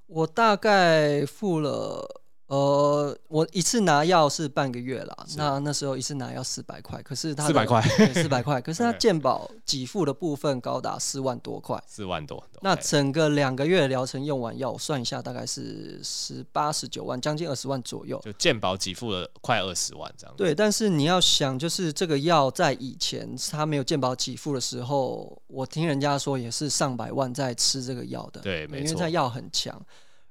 [0.08, 2.24] 我大概付了。
[2.48, 7.82] 呃，我一次拿药是半个月啦，那那时候一次拿药四百块，可是他四百块，
[8.14, 12.44] 四百块， 可是他健保给付的部分高达四万多块，四万多。
[12.62, 18.22] 那整个两个月疗程用完药，我算一下大概是十八十九万，将近二十万左右。
[18.24, 20.44] 就健保给付了快二十万这样子。
[20.44, 28.42] 对，但是你要想，就是这个药在以前他没有健保给付的时候，我听人家说也是上百万在吃这个药的。
[28.42, 29.84] 对，没错，因为这药很强。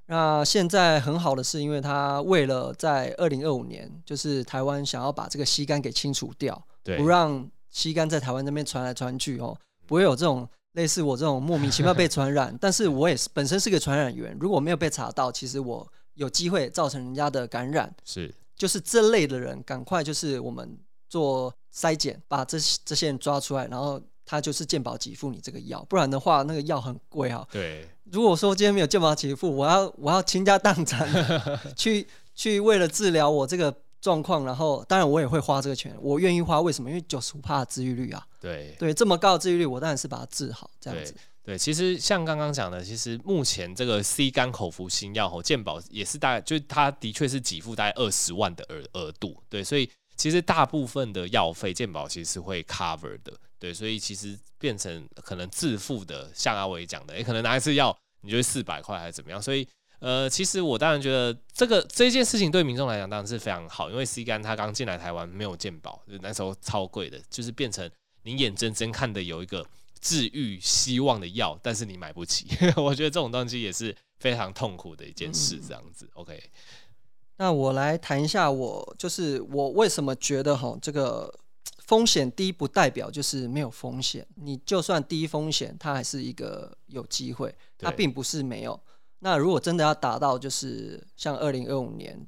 [0.07, 12.55] 那现在很好的是，因为他为了在二零二五年，就是台湾想要把这个吸干给清除掉，对，不让吸干在台湾那边传来传去哦，不会有这种类似我这种莫名其妙被传染。
[12.61, 17.91] 但是我也是本身是个传染源，如果没有被查到，其实我有机会造成人家的感染。
[18.03, 20.77] 是，就是这类的人，赶快就是我们
[21.09, 27.47] 做筛检，把这这些人抓出来，然后他就是健保给付你这个药，不然的话那个药很贵哈。
[27.51, 27.87] 对。
[28.11, 31.09] 如果说今天没有健保给付，我要我要倾家荡产
[31.75, 36.61] 去去为了治疗我这个状况，然后当然我也会花这个钱，我愿意花。
[36.61, 36.89] 为什么？
[36.89, 41.13] 因为九十五帕的治愈率啊，对对，这么高的治愈率，我当然是把它治好这样子。
[41.43, 53.33] 对，对其实像刚刚讲的，其实目前这个 C 肝口服新药吼，健保也是大概，就它的确是给付大概二十万的额额度，对，所以其实大部分的药费健保其实是会 cover 的。
[53.65, 59.41] 对，所以其实变成可能自付的，像阿伟讲的，也可能拿一次药，你就四百块还是怎么样？
[59.41, 67.89] 所以，呃，其实我当然觉得这个这件事情对民众来讲当然是非常好，因为 C 肝他刚进来台湾没有健保，就那时候超贵的，就是变成
[68.21, 69.65] 你眼睁睁看的有一个
[69.99, 72.45] 治愈希望的药，但是你买不起，
[72.77, 75.59] 我觉得这种东西也是非常痛苦的一件事。
[75.67, 76.51] 这样子、嗯、，OK。
[77.37, 81.33] 那我来谈一下我，我就是我为什么觉得哈这个。
[81.87, 88.79] 风险低不代表就是没有风险，你就算低风险，它还是一个有机会，它并不是没有。
[89.19, 92.19] 那如果真的要达到，就是像二零二五年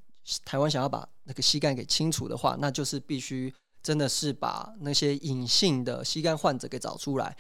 [0.46, 7.36] 台湾想要把那个膝盖给清除的话，那就是必须真的是把那些隐性的膝盖患者给找出来。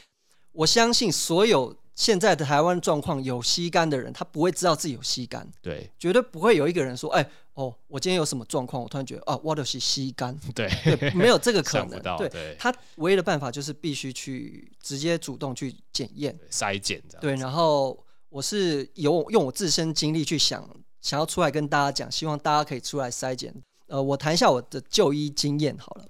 [0.51, 1.75] 我相信所有。
[1.97, 17.97] 现在的台湾状况，有吸肝的人，他不会知道自己有吸肝，对，绝对不会有一个人说，哎、欸，哦，我今天有什么状况，我突然觉得，啊，我就是吸干， 对，对，没有这个可能， 对，对，他唯一的办法就是必须去直接主动去检验、筛检，对，然后
[18.29, 20.69] 我是有用我自身经历去想，
[21.01, 23.51] 想要出来跟大家讲，希望大家可以出来筛检。
[23.87, 26.05] 呃，我谈一下我的就医经验好了。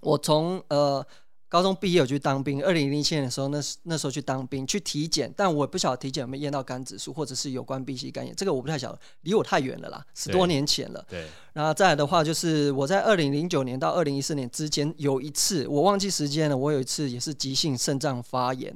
[0.00, 1.06] 我从呃。
[1.50, 11.04] 高中毕业我去当兵，二零零七年的时候，那那时候去当兵去体检，但我不晓得体检有没有验到肝指数，或者是有关 B、C 肝炎，这个我不太晓得，离我太远了啦，十多年前了。
[11.08, 11.26] 对。
[11.52, 18.72] 然后再来的话，就是我在二零零九年到二零一四年之间有一次，我忘记时间了，我有一次也是急性肾脏发炎，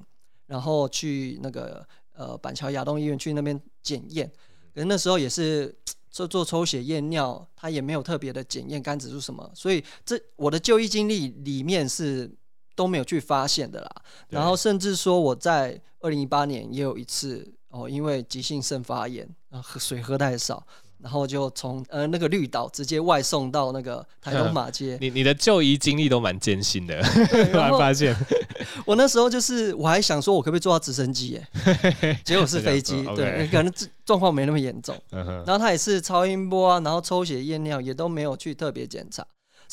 [0.48, 4.28] 然后去那个呃板桥亚东医院去那边检验，
[4.74, 5.72] 可是那时候也是
[6.10, 12.28] 做做抽血验尿，他也没有特别的检验肝指数什么，所以这我的就医经历里面是。
[12.74, 13.90] 都没有去发现的啦，
[14.28, 20.64] 然后甚至说我在二零一八年也有一次哦，因为急性肾发炎，啊，喝水喝太少，
[20.98, 24.96] 然后就从呃那个绿岛直接外送到那个台东马街。
[25.02, 28.14] 你你的就医经历都蛮艰辛的，突然发现。
[28.86, 31.28] 我那时候就是我还想说，我可不可以坐到直升机？
[31.30, 31.48] 耶，
[32.24, 33.72] 结果是飞机，对，可能
[34.04, 34.96] 状况没那么严重。
[35.10, 39.24] 然后他也是超音波啊，然后抽血验尿也都没有去特别检查。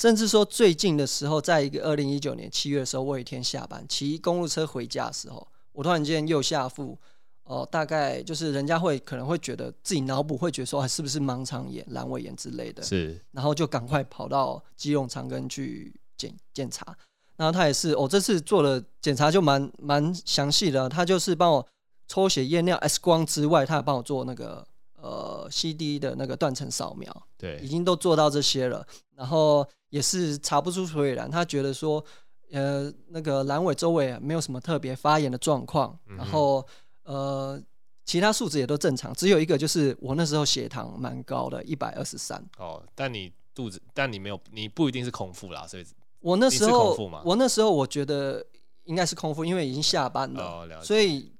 [0.01, 6.97] 甚至说最近的时候，在一个二零一九年七月的时候，我有一天下班骑公路车回家的时候，我突然间右下腹，
[7.43, 16.83] 哦、呃，大概就是人家会可能会觉得自己脑补会觉得说，是不是盲肠炎、阑尾炎之类的，是，然后就赶快跑到基隆长庚去检检查，
[17.35, 21.67] 然后他也是，我、哦、这次做了检查就蛮蛮详细的，他就是帮我
[22.07, 24.65] 抽血验尿、X 光之外，他还帮我做那个
[24.99, 28.83] 呃 CD 的那个断层扫描，对，已经都做到这些了，
[29.15, 29.63] 然后。
[29.91, 32.03] 也是查不出所以然，他觉得说，
[32.51, 36.65] 呃，那个阑尾周围没有什么特别发炎的状况，嗯、然后
[37.03, 37.61] 呃，
[38.05, 42.41] 其他数值也都正常，只有一个就是我那时候血糖蛮高的，一百二十三。
[42.57, 45.85] 哦，但你肚子，但你没有，你不一定是空腹啦，所以
[46.21, 48.45] 我那时候，我那时候我觉得
[48.85, 50.81] 应该是空腹，因为已经下班了，哦、了。
[50.81, 51.33] 所以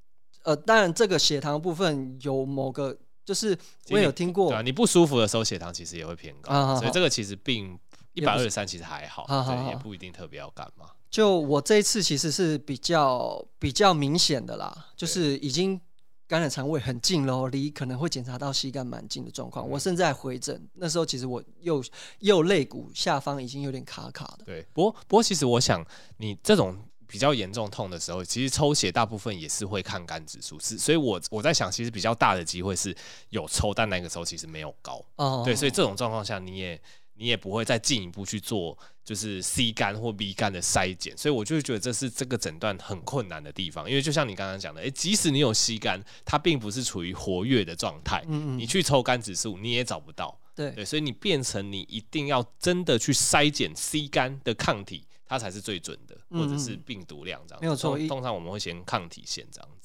[0.44, 3.58] 呃，当然这个血糖部分有某个，就是
[3.92, 7.80] 我也有听过，对啊，你不舒服的时候血糖其实也会偏高，啊、所以这个其实并。
[8.14, 10.88] 一百二十三其实还好，也对，也不一定特别要干嘛。
[11.10, 15.80] 就我这一次其实是比较比较明显的啦，就是已经
[16.26, 19.68] 感染肠胃很近喽，离可能会检查到膝盖蛮近的状况。
[19.68, 21.84] 我甚至在回诊那时候，其实我右
[22.20, 24.46] 右肋骨下方已经有点卡卡的。
[24.46, 32.96] 对，不过不过其实我想，你这种比较严重痛的时候，其实抽血大部分也是会看肝指数，是，所以我我在想，其实比较大的机会是
[33.32, 35.04] 有抽，但那个时候其实没有高。
[35.18, 36.82] 哦，对，所以这种状况下你也。
[37.22, 43.88] 你也不会再进一步去做，就是 C 肝或 B 肝的筛检，所以我就觉得这是这个诊断很困难的地方。
[43.88, 57.62] 因为就像你刚刚讲的，诶，即使你有 C 肝，它并不是处于活跃的状态，嗯嗯，你去抽肝指数你也找不到，对对，所以你变成你一定要真的去筛检 C 肝的抗体，它才是最准的，或者是病毒量这样。
[57.62, 59.81] 没有错，通常我们会先抗体先这样子。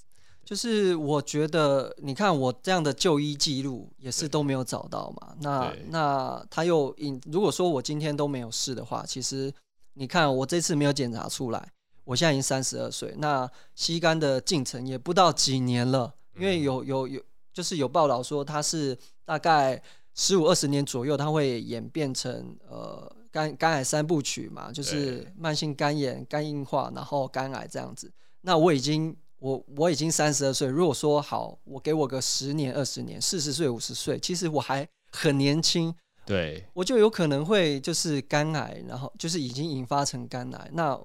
[0.46, 5.34] 就是我觉得，你看我这样的就医记录也是都没有找到嘛。
[5.40, 9.52] 那那他又引，如果说我今天都没有事的话，其实
[9.94, 11.72] 你看我这次没有检查出来，
[12.04, 16.14] 我现在已经三十二岁，那吸肝的进程也不到几年了。
[16.38, 17.20] 因为有有有，
[17.52, 19.82] 就是有报道说他是大概
[20.14, 28.12] 十五二十年左右，他会演变成呃肝肝癌三部曲嘛，就是慢性肝炎、肝硬化，然后肝癌这样子。
[28.42, 29.16] 那我已经。
[29.46, 40.98] 我我已经三十二岁，如果说好，我给我个十年、二十年，四十岁、五十岁，其实我还很年轻，对，我就有可能会就是肝癌，然后就是已经引发成肝癌，那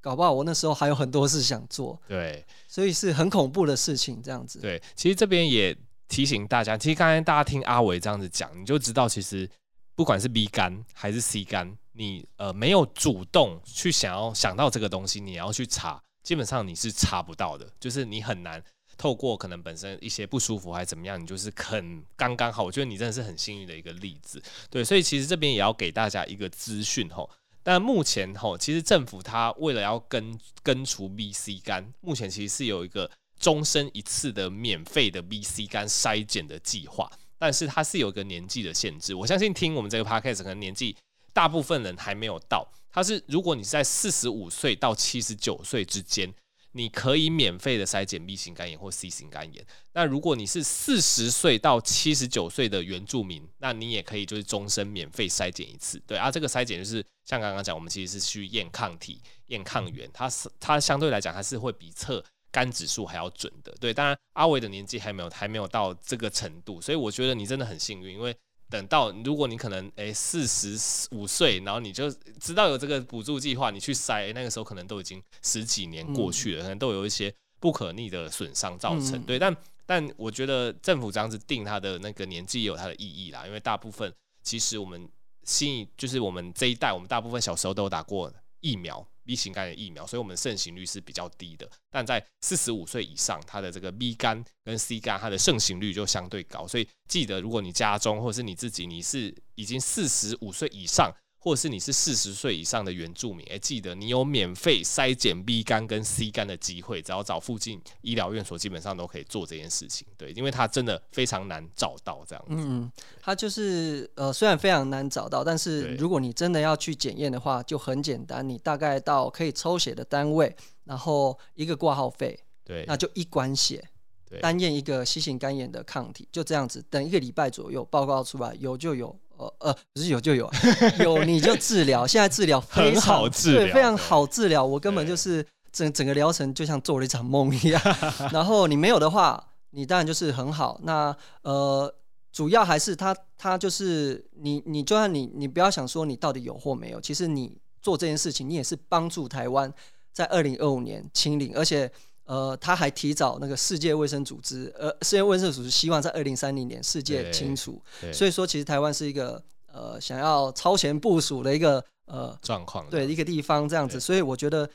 [0.00, 4.60] 搞不好我那时候还有很多事想做，对，所以是很恐怖的事情，这样子。
[4.60, 9.50] 对，其实这边也提醒大家，其实刚才大家听阿伟这样子讲，你就知道，其实
[9.96, 16.00] 不管是 B 肝还是 C 肝，你呃没有主动去想要想到这个东西，你要去查。
[16.28, 18.62] 基本上你是查不到的，就是你很难
[18.98, 22.62] 透过可能本身一些不舒服还是怎么样，你就是很刚刚好。
[22.64, 27.30] 我觉得你真的是很幸运的一个例子，对，所以其实这边也要给大家一个资讯吼。
[27.62, 33.10] 但目前吼，其实政府它为了要根根除 B、C 肝，目前其实是有一个
[33.40, 39.14] 终身一次的免费的 B、C 肝筛检的计划，但是它是有一个年纪的限制。
[39.14, 40.94] 我相信听我们这个 podcast 可能年纪
[41.38, 42.68] 大部分人还没有到。
[42.90, 46.34] 它是，如果你在四十五岁到七十九岁之间，
[46.72, 49.64] 你可以免费的筛检 B 型肝炎或 C 型肝炎。
[49.92, 56.02] 那如果你是四十岁到七十九岁的原住民，那你也可以就是终身免费筛检一次。
[56.08, 63.72] 对啊，这个筛检就是像刚刚讲，我们其实是去验抗体、验抗原，它是它相对来讲还是会比测肝指数还要准的。
[63.78, 68.36] 对，当然阿伟的年纪还没有还没有到这个程度，所以我觉得你真的很幸运，因为。
[68.70, 79.12] 等到如果你可能诶四十五岁，然后你就知道有这个补助计划，你去筛，那个时候可能都已经十几年过去了，嗯、可能都有一些不可逆的损伤造成。
[79.12, 85.08] 嗯、对，但但我觉得政府这样子定他的那个年纪也有它的意义啦，因为大部分其实我们
[85.44, 91.70] 新就是我们这一代，我们大部分小时候都有打过疫苗 B 型肝炎疫苗，所以我们盛行率是比较低的。
[91.90, 96.66] 但在四十五岁以上，它的这个 B 肝跟 C 肝，它的盛行率就相对高。
[96.66, 101.12] 所以记得，如果你家中或者是你自己，你是已经四十五岁以上。
[101.40, 110.06] 或者是你是四十岁以上的原住民，哎、欸，记得你有免费筛检 B 肝跟 C 肝的机会，只要找附近医疗院所，基本上都可以做这件事情。
[110.16, 112.54] 对，因为它真的非常难找到这样子。
[112.56, 112.90] 嗯，
[113.22, 123.88] 它就是呃，虽然非常难找到，但是如果你真的要去检验的话，就很简单，你大概到可以抽血的单位，然后一个挂号费，对，那就一管血，
[124.28, 129.16] 对，单验一个 C 型肝炎的抗体，就这样子，等一个礼拜左右报告出来，有就有。
[129.38, 130.52] 呃呃，不是有就有， 啊，
[131.00, 132.06] 有你就治疗。
[132.06, 134.64] 现在治疗非常很好治疗，对，非常好治疗。
[134.64, 137.80] 我根本就是整整个疗程就像做了一场梦一样。
[138.32, 140.80] 然后你没有的话，你当然就是很好。
[140.82, 141.94] 那呃，
[142.32, 149.72] 主要还是他他就是你你就算你你不要想说你到底有或没有，其实你做这件事情，你也是帮助台湾
[150.12, 151.90] 在二零二五年清零，而且。
[152.28, 164.68] 呃，他还提早那个世界卫生组织，呃，世界卫生组织希望在二零三零年世界清除，所以说其实台湾是一个呃想要超前部署的一个呃状况，对一个地方这样子，所以我觉得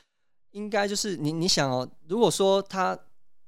[0.50, 2.98] 应该就是你你想哦，如果说他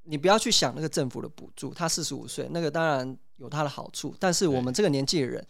[0.05, 5.45] 你不要去想那个政府的补助，他四十五岁那个当然有他的好处，但是我们这个年纪的人。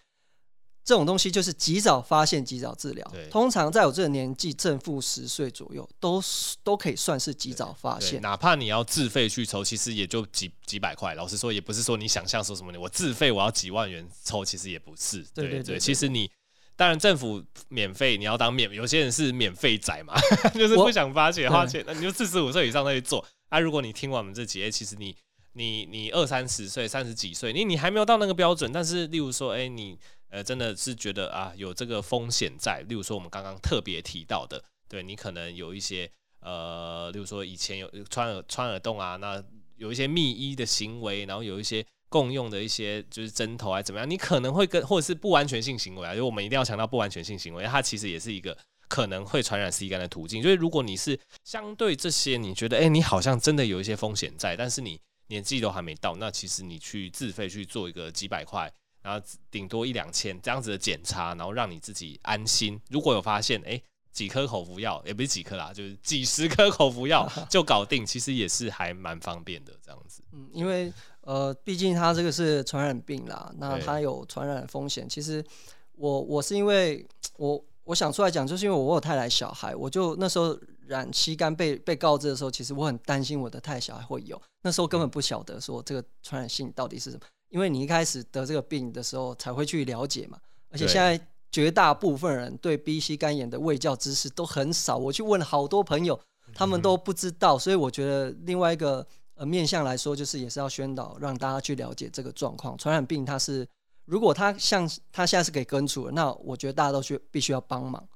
[0.86, 3.12] 这种东西就是及早发现、及早治疗。
[3.28, 6.22] 通常在我这个年纪，正负十岁左右，都
[6.62, 8.22] 都可以算是及早发现。
[8.22, 11.12] 哪怕你要自费去抽，其实也就几几百块。
[11.16, 15.26] 老实说，也不是说你想象说什么，我自费我要几万元抽，其实也不是。
[15.34, 16.30] 对对对，其实你
[16.76, 20.14] 当然政府免费，你要当免，有些人是免费仔嘛，
[20.54, 23.26] 就是不想花钱花钱，那你就四十五岁以上再去做。
[23.48, 25.16] 啊，如果你听完我们这几页，其实你
[25.54, 29.98] 你你二三十岁、三十几岁，你你还没有到那个标准，但是例如说，哎，你。
[30.36, 32.84] 呃，真的是觉得啊，有这个风险在。
[32.90, 39.42] 例如说，我们刚刚特别提到的，对你可能有一些呃，例如说以前有穿耳穿耳洞啊，那
[39.76, 48.54] 有一些密医的行为，然后有一些共用的一些就是针头啊怎么样，你可能会跟或者是不安全性行为啊，就我们一定要强调不安全性行为，它其实也是一个
[48.88, 50.42] 可能会传染 C 肝的途径。
[50.42, 58.70] 所以如果你是相对这些，你觉得哎，你好像真的有一些风险在，但是你年纪都还没到，那其实你去自费去做一个几百块。
[59.06, 62.80] 然后顶多一两千这样子的检查，然后让你自己安心。
[62.90, 70.24] 如果有发现，哎，几颗口服药，也不是几颗啦，就是几十颗口服药 就搞定，其实也是还蛮方便的这样子。
[70.32, 75.08] 嗯，因为呃，毕竟它这个是传染病啦，那它有传染风险。
[75.08, 75.44] 其实
[75.92, 84.40] 我我是因为我我想出来讲，就是因为我有太太小孩，我就那时候染 C 肝被被告知的时候，其实我很担心我的太太小孩会有。
[84.62, 87.22] 那时候根本不晓得说这个传染性到底是什么。
[87.48, 90.38] 因为你一开始得这个病的时候才会去了解嘛，
[90.70, 91.18] 而且现在
[91.50, 94.96] 绝大部分人对 B、C 肝炎的卫教知识都很少。
[94.96, 96.18] 我去问好多朋友，
[96.52, 97.58] 他们都不知道。
[97.58, 99.06] 所以我觉得另外一个
[99.36, 102.76] 呃面向来说，就是也是要宣导，让大家去了解这个状况。
[102.76, 103.66] 传染病它是，
[104.04, 108.06] 如果它像它现在是可以根除的，那我觉得大家都需必须要帮忙。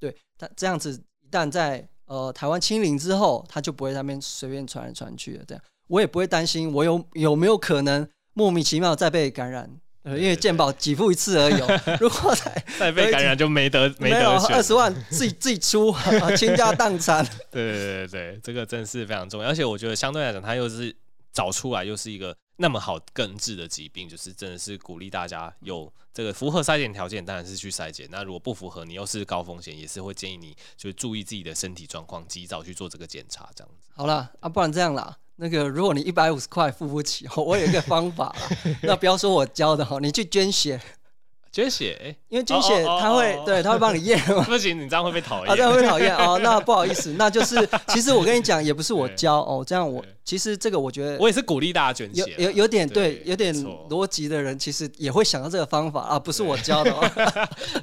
[0.00, 5.44] 对，它这样子一旦在呃台湾清零之后，它就不会在那边随便传来传去的。
[5.44, 8.08] 这样我也不会担心我有有没有可能。
[8.38, 9.68] 莫名其妙再被感染，
[10.04, 11.60] 呃，因为健保给付一次而已，
[11.98, 15.92] 如果再再被感染就没得没得选，二十万自己自己出，
[16.38, 17.24] 倾家荡产。
[17.50, 20.94] 对对对对，这个真是非常重要，而且我觉得相对来讲，它又是
[21.32, 28.06] 找出来又是一个那么好根治的疾病，就是真的是鼓励大家有这个符合筛检条件，当然是去筛检。
[28.08, 33.88] 那如果不符合，你又是高风险，也是会建议你就注意自己的身体状况，及早去做这个检查，这样子。
[33.96, 35.16] 好了啊，不然这样啦。
[35.40, 38.34] 那个，如果你一百五十块付不起，我有一个方法
[38.82, 40.80] 那不要说我教的哈，你去捐血，
[41.52, 44.42] 捐血，因为捐血他会，对，他会帮你验嘛。
[44.50, 45.52] 不行，你这样会被讨厌。
[45.52, 46.40] 啊，这样会讨厌哦。
[46.42, 52.34] 那不好意思，那就是， 其实我跟你讲，也不是我教哦，这样我其实这个我觉得，我也是鼓励大家捐血。
[52.36, 53.54] 有有有点对，有点
[53.88, 57.08] 逻辑的人，其实也会想到这个方法啊，不是我教的哦。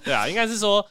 [0.03, 0.85] 对啊，应该是说。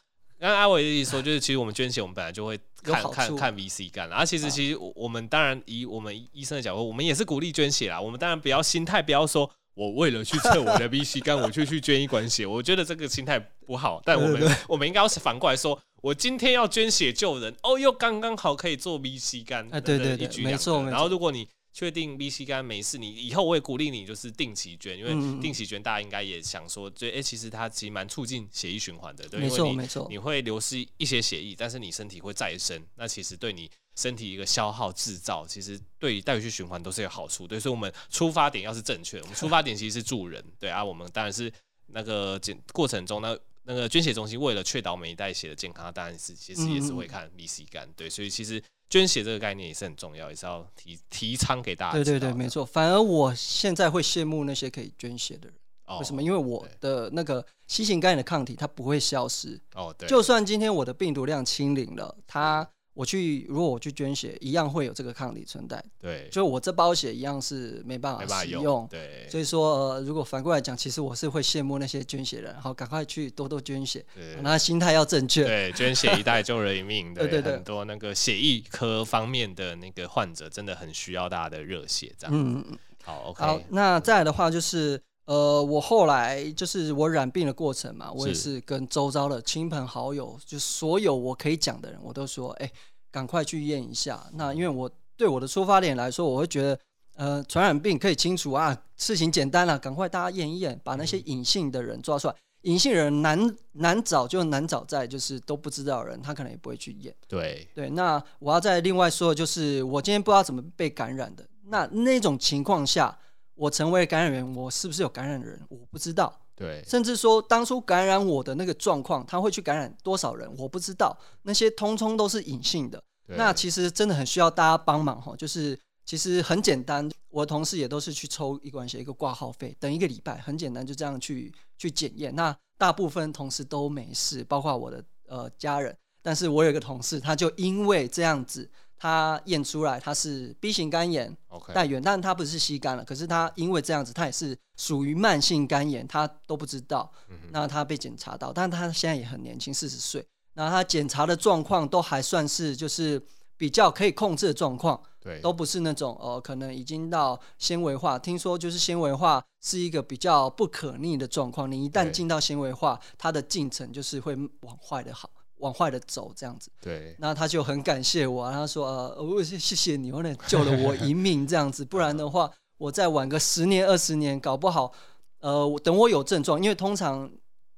[0.45, 7.99] 刚刚阿伟的意思说，就是其实我们捐血，我们本来就会看看看 VC 肝，然后其实其实我们当然以我们医生的角度，我们也是鼓励捐血啦。
[7.99, 12.45] 我们当然不要心态，不要说我为了去测我的 VC 肝， 我就去捐一管血。
[12.45, 14.03] 我觉得这个心态不好。
[14.05, 19.67] 但我们 我们应该要是反过来说，我今天要捐血救人，哦，又刚刚好可以做 VC 肝。
[19.71, 20.85] 哎，对对对，没错。
[20.91, 25.11] 然后如果你确定 B、C 肝没事，你以后我也鼓励你，就是定期捐，因为
[25.43, 41.53] 定期捐大家应该也想说，就哎、欸，其实它其实蛮促进血液循环的，对，没错没错，你会流失一些血液，但是你身体会再生，那其实对你身体一个消耗制造，其实对带回去循环都是有好处，对，所以我们出发点要是正确，我们出发点其实是助人，对啊，我们当然是
[41.89, 42.41] 那个
[42.73, 51.93] 过程中呢，那个捐血中心为了确保每一代血的健康，当然是其实也是会看 B C 肝，对，所以其实捐血这个概念也是很重要，也是要提提倡给大家。
[51.93, 52.65] 对对对，没错。
[52.65, 55.55] 反而我现在会羡慕那些可以捐血的人，
[55.87, 56.23] 哦、为什么？
[56.23, 59.61] 因为我的那个新型肝炎的抗体它不会消失。
[59.75, 60.09] 哦，对。
[60.09, 62.69] 就算今天我的病毒量清零了，它。
[62.95, 65.85] 我去，如果我去捐血，一样会有这个抗体存在。
[66.01, 68.63] 对，就我这包血一样是没办法使用。
[68.63, 74.05] 用对，所以说，呃，如果反过来讲，其实我是会羡慕那些捐血人，然后赶快去多多捐血。
[74.15, 75.45] 对，那心态要正确。
[75.45, 77.13] 对，捐血一袋救人一命。
[77.15, 82.33] 对对对，很多那个血液科方面的那个患者，真的很需要大家的热血，这样。
[82.33, 82.79] 嗯嗯。
[83.03, 83.45] 好，OK。
[83.45, 85.01] 好，那再来的话就是。
[85.27, 92.71] 呃，我后来就是我染病的过程嘛，我也是跟周遭的亲朋好友，就所有我可以讲的人，我都说，哎，
[93.11, 94.29] 赶快去验一下。
[94.35, 96.79] 那因为我对我的出发点来说，我会觉得，
[97.17, 102.35] 呃，传染病可以清除啊，事情简单了，赶快大家验一验，把那些隐性的人抓出来。
[102.65, 107.15] 隐性人难难找，就难找在就是都不知道的人，他可能也不会去验。
[107.27, 113.19] 对对，那我要再另外说的就是，我今天不知道怎么被感染的，那那种情况下。
[113.55, 115.61] 我成为感染源，我是不是有感染的人？
[115.69, 116.41] 我不知道。
[116.57, 120.49] 对，甚至说当初感染我的那个状况，他会去感染多少人？
[120.57, 121.17] 我不知道。
[121.43, 123.03] 那些通通都是隐性的。
[123.27, 125.35] 那其实真的很需要大家帮忙哈。
[125.37, 132.35] 就是其实很简单，我的同事也都是去抽一管血，一个挂号费，等一个礼拜，很简单，就这样去去检验。
[132.37, 135.97] 那大部分同事都没事，包括我的呃家人。
[136.23, 138.71] 但是我有一个同事，他就因为这样子。
[139.05, 141.37] 他验出来他是 B 型肝炎
[141.75, 143.05] 带原，但他不是吸肝了。
[143.05, 147.13] 可是他因为这样子，他也是属于慢性肝炎，他都不知道。
[147.51, 150.27] 那他被检查到，但他现在也很年轻，四十岁。
[150.55, 153.21] 那他检查的状况都还算是就是
[153.59, 158.19] 比较可以控制的状况，对，都不是那种呃可能已经到纤维化。
[158.19, 165.29] 听说就是纤维化是一个比较不可逆的状况，你一旦进到纤维化，它的进程就是会往坏的好。
[165.59, 166.71] 往坏的走，这样子。
[166.81, 168.87] 对，那他就很感谢我，他说
[169.17, 171.85] ：“呃，我谢谢你，后来救了我一命，这样子。
[171.85, 174.93] 不然的话， 我再晚个十年二十年，搞不好，
[175.41, 177.31] 呃，等我有症状，因为通常，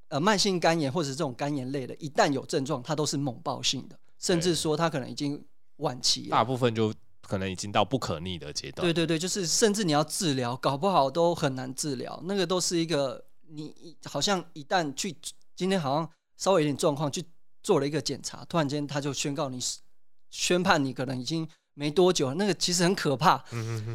[0.09, 5.45] 呃，慢性肝炎或者这种肝炎类的，一旦有症状，它都是猛爆性的，甚至说它可能已经
[5.77, 6.31] 晚期了。
[6.31, 8.87] 大部分就可能已经到不可逆的阶段。
[8.87, 12.21] 对对对，就是甚至你要治疗，搞不好都很难治疗。
[12.25, 15.15] 那个都是一个，你好像一旦去，
[15.55, 17.25] 今天好像稍微有点状况去。”
[17.67, 19.59] 做了一个检查，突然间他就宣告你，
[20.31, 21.45] 宣判你可能已经
[21.75, 23.45] 没多久，那个其实很可怕。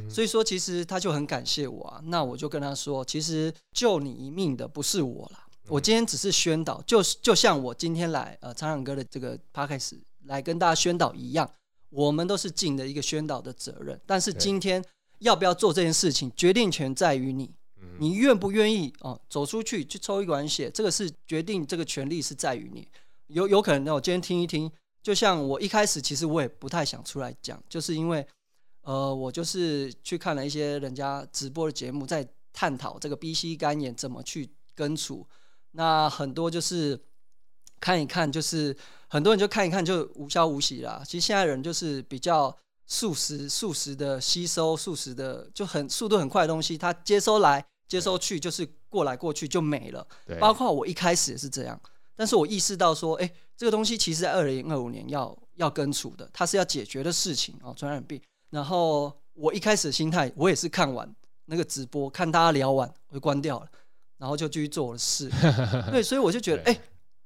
[0.10, 2.02] 所以说其实他就很感谢我啊。
[2.04, 11.50] 那我就跟他说，其实救你一命的不是我啦，我今天只是宣导，就就像我今天来呃苍蓝鸽的这个 podcast 来跟大家宣导一样，
[11.92, 13.98] 我们都是尽的一个宣导的责任。
[14.06, 14.84] 但是今天
[15.20, 17.50] 要不要做这件事情，决定权在于你，
[18.00, 22.86] 你愿不愿意哦走出去去抽一管血，这个是决定这个权利是在于你。
[23.32, 24.72] 有有可能那，我今天听一听，
[25.02, 28.26] 就像我一开始其实我也不太想出来讲，就是因为，
[28.82, 35.26] 呃，我就是去看了一些人家直播的节目，在探讨这个 B、C 肝炎怎么去根除。
[35.72, 37.00] 那很多就是
[37.80, 38.76] 看一看，就是
[39.08, 41.02] 很多人就看一看就无消无息啦。
[41.06, 42.56] 其实现在人就是比较
[42.86, 50.06] 速食、速食的吸收、速食的就很速度很快的东西，它接收来接收去就是过来过去就没了。
[50.26, 51.80] 对，包括我一开始也是这样。
[52.22, 58.22] 但是我意识到说，哎、欸，这个东西其实在二零二五年要要根除的，它是要解决的事情哦，传染病。
[58.52, 61.12] 然后我一开始的心态，我也是看完
[61.46, 63.68] 那个直播，看大家聊完，我就关掉了，
[64.20, 65.32] 然后就继续做我的事。
[65.90, 66.80] 对，所以我就觉得，哎、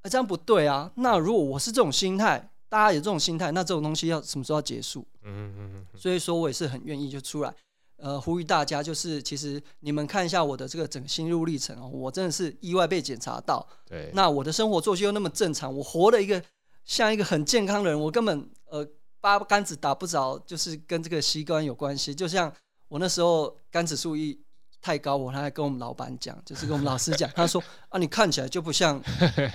[0.04, 0.90] 欸，这样不对啊。
[0.96, 5.06] 那如果我是这种心态，大家有这种心态，那这种东西要什么时候要结束？
[5.24, 6.00] 嗯嗯嗯。
[6.00, 7.54] 所以说我也是很愿意就出来。
[7.98, 13.66] 呃，呼吁大家就是，其实你们看一下我的这个整个心路历程哦，我真的是意外被检查到。
[13.86, 14.12] 对。
[14.14, 16.42] 那我的生活作息又那么正常，我活的一个
[16.84, 18.86] 像一个很健康的人，我根本呃
[19.22, 22.14] 八竿子打不着，就是跟这个膝关有关系。
[22.14, 22.52] 就像
[22.90, 24.40] 我那时候肝指数一
[24.82, 29.02] 太高，我还跟我们老板讲，就是跟我们老师讲，他说啊，你看起来就不像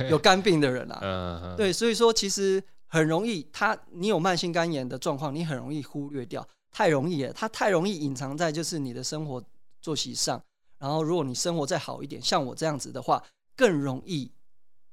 [0.08, 1.54] 有肝病的人啊。
[1.58, 6.44] 对，所以说其实很容易，他你有慢性肝炎的状况，你很容易忽略掉。
[6.70, 9.42] 太容易了，它太容易隐藏在就是你的生活
[9.80, 10.42] 作息上。
[10.78, 13.22] 然后，如果你生活再好一点，像我这样子的话，
[13.54, 14.32] 更容易。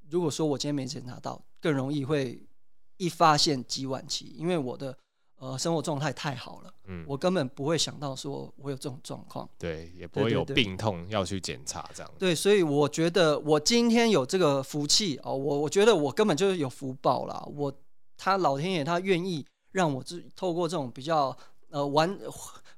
[0.10, 2.46] 如果说我今天没检查到，更容易会
[2.98, 4.98] 一发现即晚期，因为我的
[5.38, 12.12] 呃生活状态太好了，嗯，我根本不会想到说我有这种状况，对，也不会有病痛要去检查这样。
[12.20, 17.48] 对，所以我觉得我今天有这个福气哦，我我觉得我根本就是有福报啦。
[17.56, 17.74] 我
[18.18, 21.38] 他老天爷他愿意让我这透过这种比较。
[21.70, 22.20] 呃，玩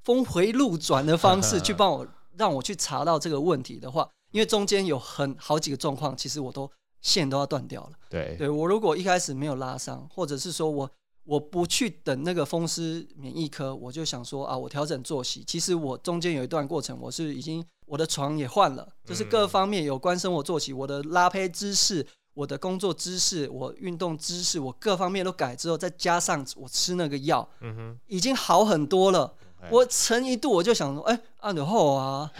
[0.03, 6.69] 峰回路转的方式去 帮我让我去查到这个问题的话，因为中间有很好几个状况，其实我都
[7.01, 7.91] 线都要断掉了。
[8.09, 10.89] 对，对我如果一开始没有拉伤，或者是说我
[11.25, 15.43] 我不去等那个风湿免疫科，我就想说啊，我调整作息。
[15.45, 22.07] 其实我中间有一段过程，我是已经我的床也换了，就是各方面有关生活作息，我的拉胚姿势。
[22.39, 29.33] 我的工作姿势，我运动姿势，我各方面都改之后，再加上我吃那个药，嗯哼，已经好很多了。
[29.69, 32.31] 我曾一度我就想说，哎、欸，按的后啊，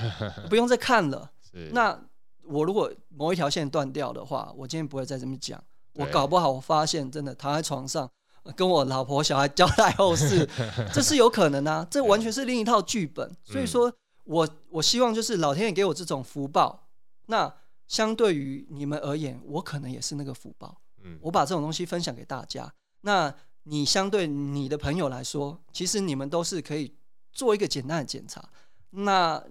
[0.50, 1.30] 不用再看了。
[1.76, 2.00] 那
[2.46, 5.62] 我如果某一条线断掉的话，我今天不会再这么讲。
[5.96, 8.10] 我搞不好，我发现真的躺在床上，
[8.56, 10.48] 跟我老婆小孩交代后事，
[10.96, 11.86] 这是有可能啊。
[11.92, 13.30] 这完全是另一套剧本。
[13.44, 13.92] 所以说
[14.24, 16.88] 我我希望就是老天爷给我这种福报。
[17.26, 17.54] 那。
[17.90, 20.80] 相对于你们而言，我可能也是那个福报。
[21.04, 22.72] 嗯，我把这种东西分享给大家。
[23.02, 23.34] 那
[23.64, 26.94] 你相对你的朋友来说，其实你们都是可以
[27.34, 28.48] 做一个简单的检查。
[28.92, 29.44] 那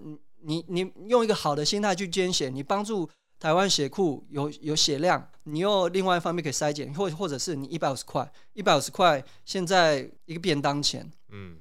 [0.42, 3.10] 你你用一个好的心态去捐血，你帮助
[3.40, 11.10] 台湾血库有有血量，你又另外一方面可以筛检，或或者是你一百五十块，一百五十块现在一个便当钱。
[11.30, 11.56] 嗯。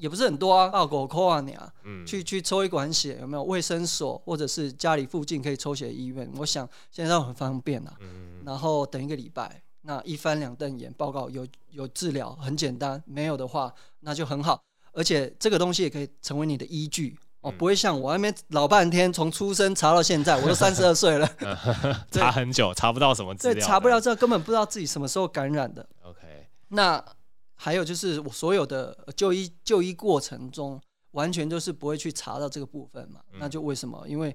[0.00, 3.44] 也不是很多啊，到狗扣啊你啊，嗯、去去抽一管血有没有？
[3.44, 7.94] 卫生所或者是家里附近可以抽血的医院，我想现在都很方便啊。
[8.00, 13.02] 嗯、然后等一个礼拜，那一翻两瞪眼，报告有有治疗，很简单。
[13.04, 14.58] 没有的话，那就很好。
[14.92, 21.28] 而且这个东西也可以成为你的依据哦，不会像我那边老半天，从出生查到现在，我都三十二岁了，
[22.10, 25.86] 查很久，查不到什么资料，对，查不了这根本不知道自己什么时候感染的。
[26.04, 26.20] OK，
[26.68, 27.04] 那。
[27.62, 30.80] 还有就是我所有的就医就医过程中，
[31.10, 33.20] 完全就是不会去查到这个部分嘛？
[33.38, 34.02] 那就为什么？
[34.08, 34.34] 因为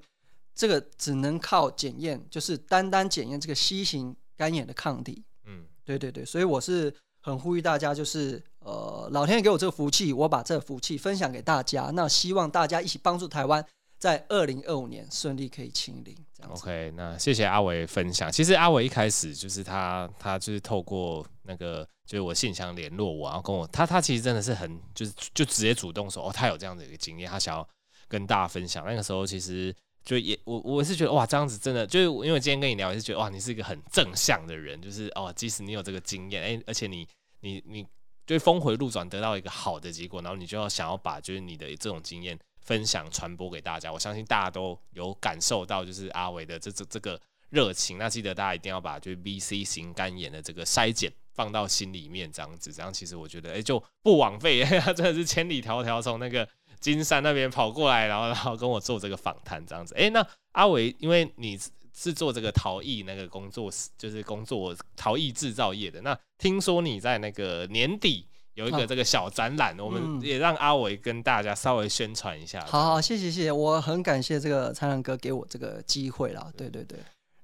[0.54, 5.24] 这个只能靠检验，就是单单检验这个 C 型肝炎的抗体。
[5.44, 13.66] 嗯，对对对，所以我是很呼吁大家，就是呃，老天爷给我这个福气，我把这个福气分享给大家，那希望大家一起帮助台湾。
[13.98, 16.52] 在二零二五年顺利可以清零，这样。
[16.52, 18.30] OK，那谢谢阿伟分享。
[18.30, 27.66] 其实阿伟一开始就是他，他就是透过那个就是我信箱联络我，然后跟我他他其实真的是很就是就直接主动说哦，他有这样的一个经验，他想要
[28.06, 28.84] 跟大家分享。
[28.86, 29.74] 那个时候其实
[30.04, 37.08] 就也我我是觉得哇，这样子真的就是因为今天跟你聊，也是觉得哇，你是一个很正向的人，就是哦，即使你有这个经验，哎，而且你
[37.40, 37.86] 你你
[38.26, 42.38] 就峰回路转得到一个好的结果，然后你就要想要把就是你的这种经验。
[42.66, 47.18] 分享传播给大家，我相信大家都有感受到，就是阿伟的这这这个
[47.50, 47.96] 热情。
[47.96, 56.46] 那记得大家一定要把就是 BC 型肝炎的这个筛检放到心里面，这样子，这样其实我觉得，哎、就不枉费， 他真的是千里迢迢从那个
[56.80, 59.94] 金山那边跑过来，然后然后跟我做这个访谈，这样子。
[59.94, 61.56] 哎、那阿伟，因为你
[61.94, 68.26] 是做这个陶艺那个工作室，就是工作陶艺制造业的，那听说你在那个年底。
[68.56, 72.58] 有一个这个小展览，我们也让阿伟跟大家稍微宣传一下。
[72.66, 76.50] 好好，谢谢谢谢，我很感谢这个苍蓝鸽给我这个机会啦。
[76.56, 76.98] 对对对，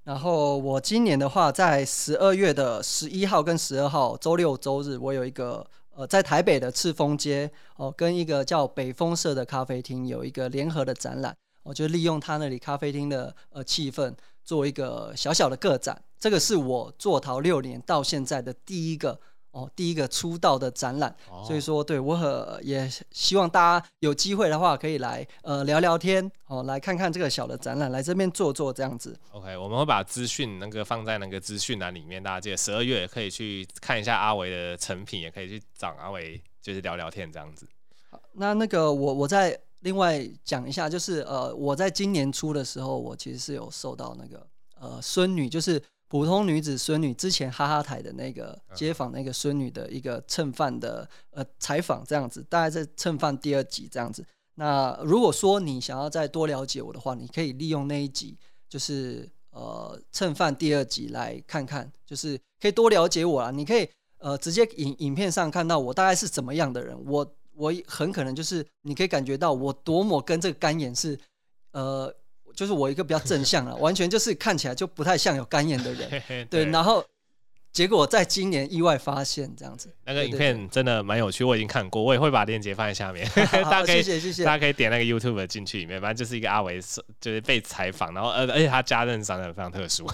[0.05, 16.03] 然后我今年的话，在十二月的十一号跟十二号周六周日，我有一个呃在台北的赤峰街哦，跟一个叫北风社的咖啡厅有一个联合的展览，我就利用他那里咖啡厅的呃气氛，做一个小小的个展。
[16.19, 19.21] 这个是我做陶六年到现在的第一个。
[19.53, 29.15] 哦，第一个出道的展览，哦、所以说对我很也希望大家有机会的话可以来呃聊聊天哦，来看看这个小的展览，来这边坐坐这样子。
[29.31, 37.69] OK，我们会把资讯那个放在那个资讯栏里面，大家记得十二月可以去看一下阿维的成品，也可以去找阿维就是聊聊天这样子。
[38.11, 44.47] 好，那那个我我再另外讲一下，就是呃我在今年初的时候，我其实是有受到那个
[44.81, 45.83] 呃孙女就是。
[46.13, 54.23] 普通女子孙女之前哈哈台的那个街访那个孙女的一个蹭饭的呃采访这样子，大概在蹭饭第二集这样子。
[54.57, 58.37] 那如果说你想要再多了解我的话，你可以利用那一集，
[58.69, 63.51] 就是呃蹭饭第二集来看看，就是可以多了解我啊。
[63.51, 63.89] 你可以
[64.19, 71.19] 呃直接影影片上看到我大概是怎么样的人，我我很可能就是你可以感觉到我多么跟这个干眼是
[71.71, 72.15] 呃。
[72.55, 76.65] 就是我一个比较正向啊， 完全就是看起来就不太像有肝炎的人，对，对。
[76.67, 77.05] 然后
[77.73, 83.27] 结果在今年意外发现这样子，那个影片真的蛮有趣，我已经看过，我也会把链接放在下面，
[83.65, 86.79] 大家可以谢谢谢谢，大家可以点那个 YouTube 进去里面，反正就是一个阿纬
[87.21, 90.07] 就是被采访，然后而而且他家人长得非常特殊，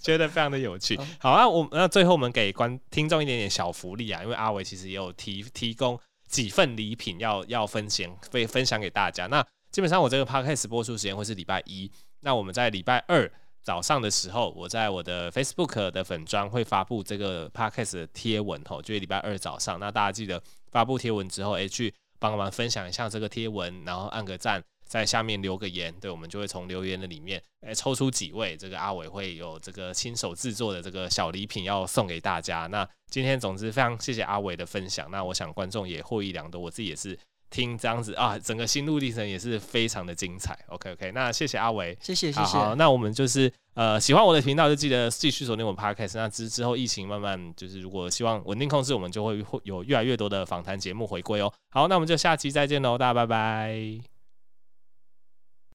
[0.00, 0.98] 觉得非常的有趣。
[1.18, 9.46] 好啊，我那最后我们给观听众一点点小福利啊，因为阿维其实也有提提供几份礼品要要分享分分享给大家，那。
[9.74, 13.28] 基本上我这个 podcast 播出时间会是礼拜一，那我们在礼拜二
[13.60, 32.68] 早上的时候，我在我的 Facebook 的粉专会发布这个 podcast 的贴文吼，就是礼拜二早上，那大家记得发布贴文之后，诶，去帮忙分享一下这个贴文，然后按个赞，在下面留个言，对，我们就会从留言的里面，诶，抽出几位，这个阿伟会有这个亲手制作的这个小礼品要送给大家。
[32.68, 37.18] 那今天总之非常谢谢阿伟的分享，那我想观众也获益良多，我自己也是
[37.54, 40.58] 听这样子啊，整个心路历程也是非常的精彩。
[40.68, 42.58] OK OK，那谢谢阿维，谢谢谢谢。
[42.58, 46.16] 好，那我们就是呃喜欢我的频道就记得继续锁定我们 Podcast。
[46.16, 51.52] 那之之后疫情慢慢就是如果希望稳定控制，我们就会会有越来越多的访谈节目回归哦。
[51.70, 54.13] 好，那我们就下期再见喽，大家拜拜。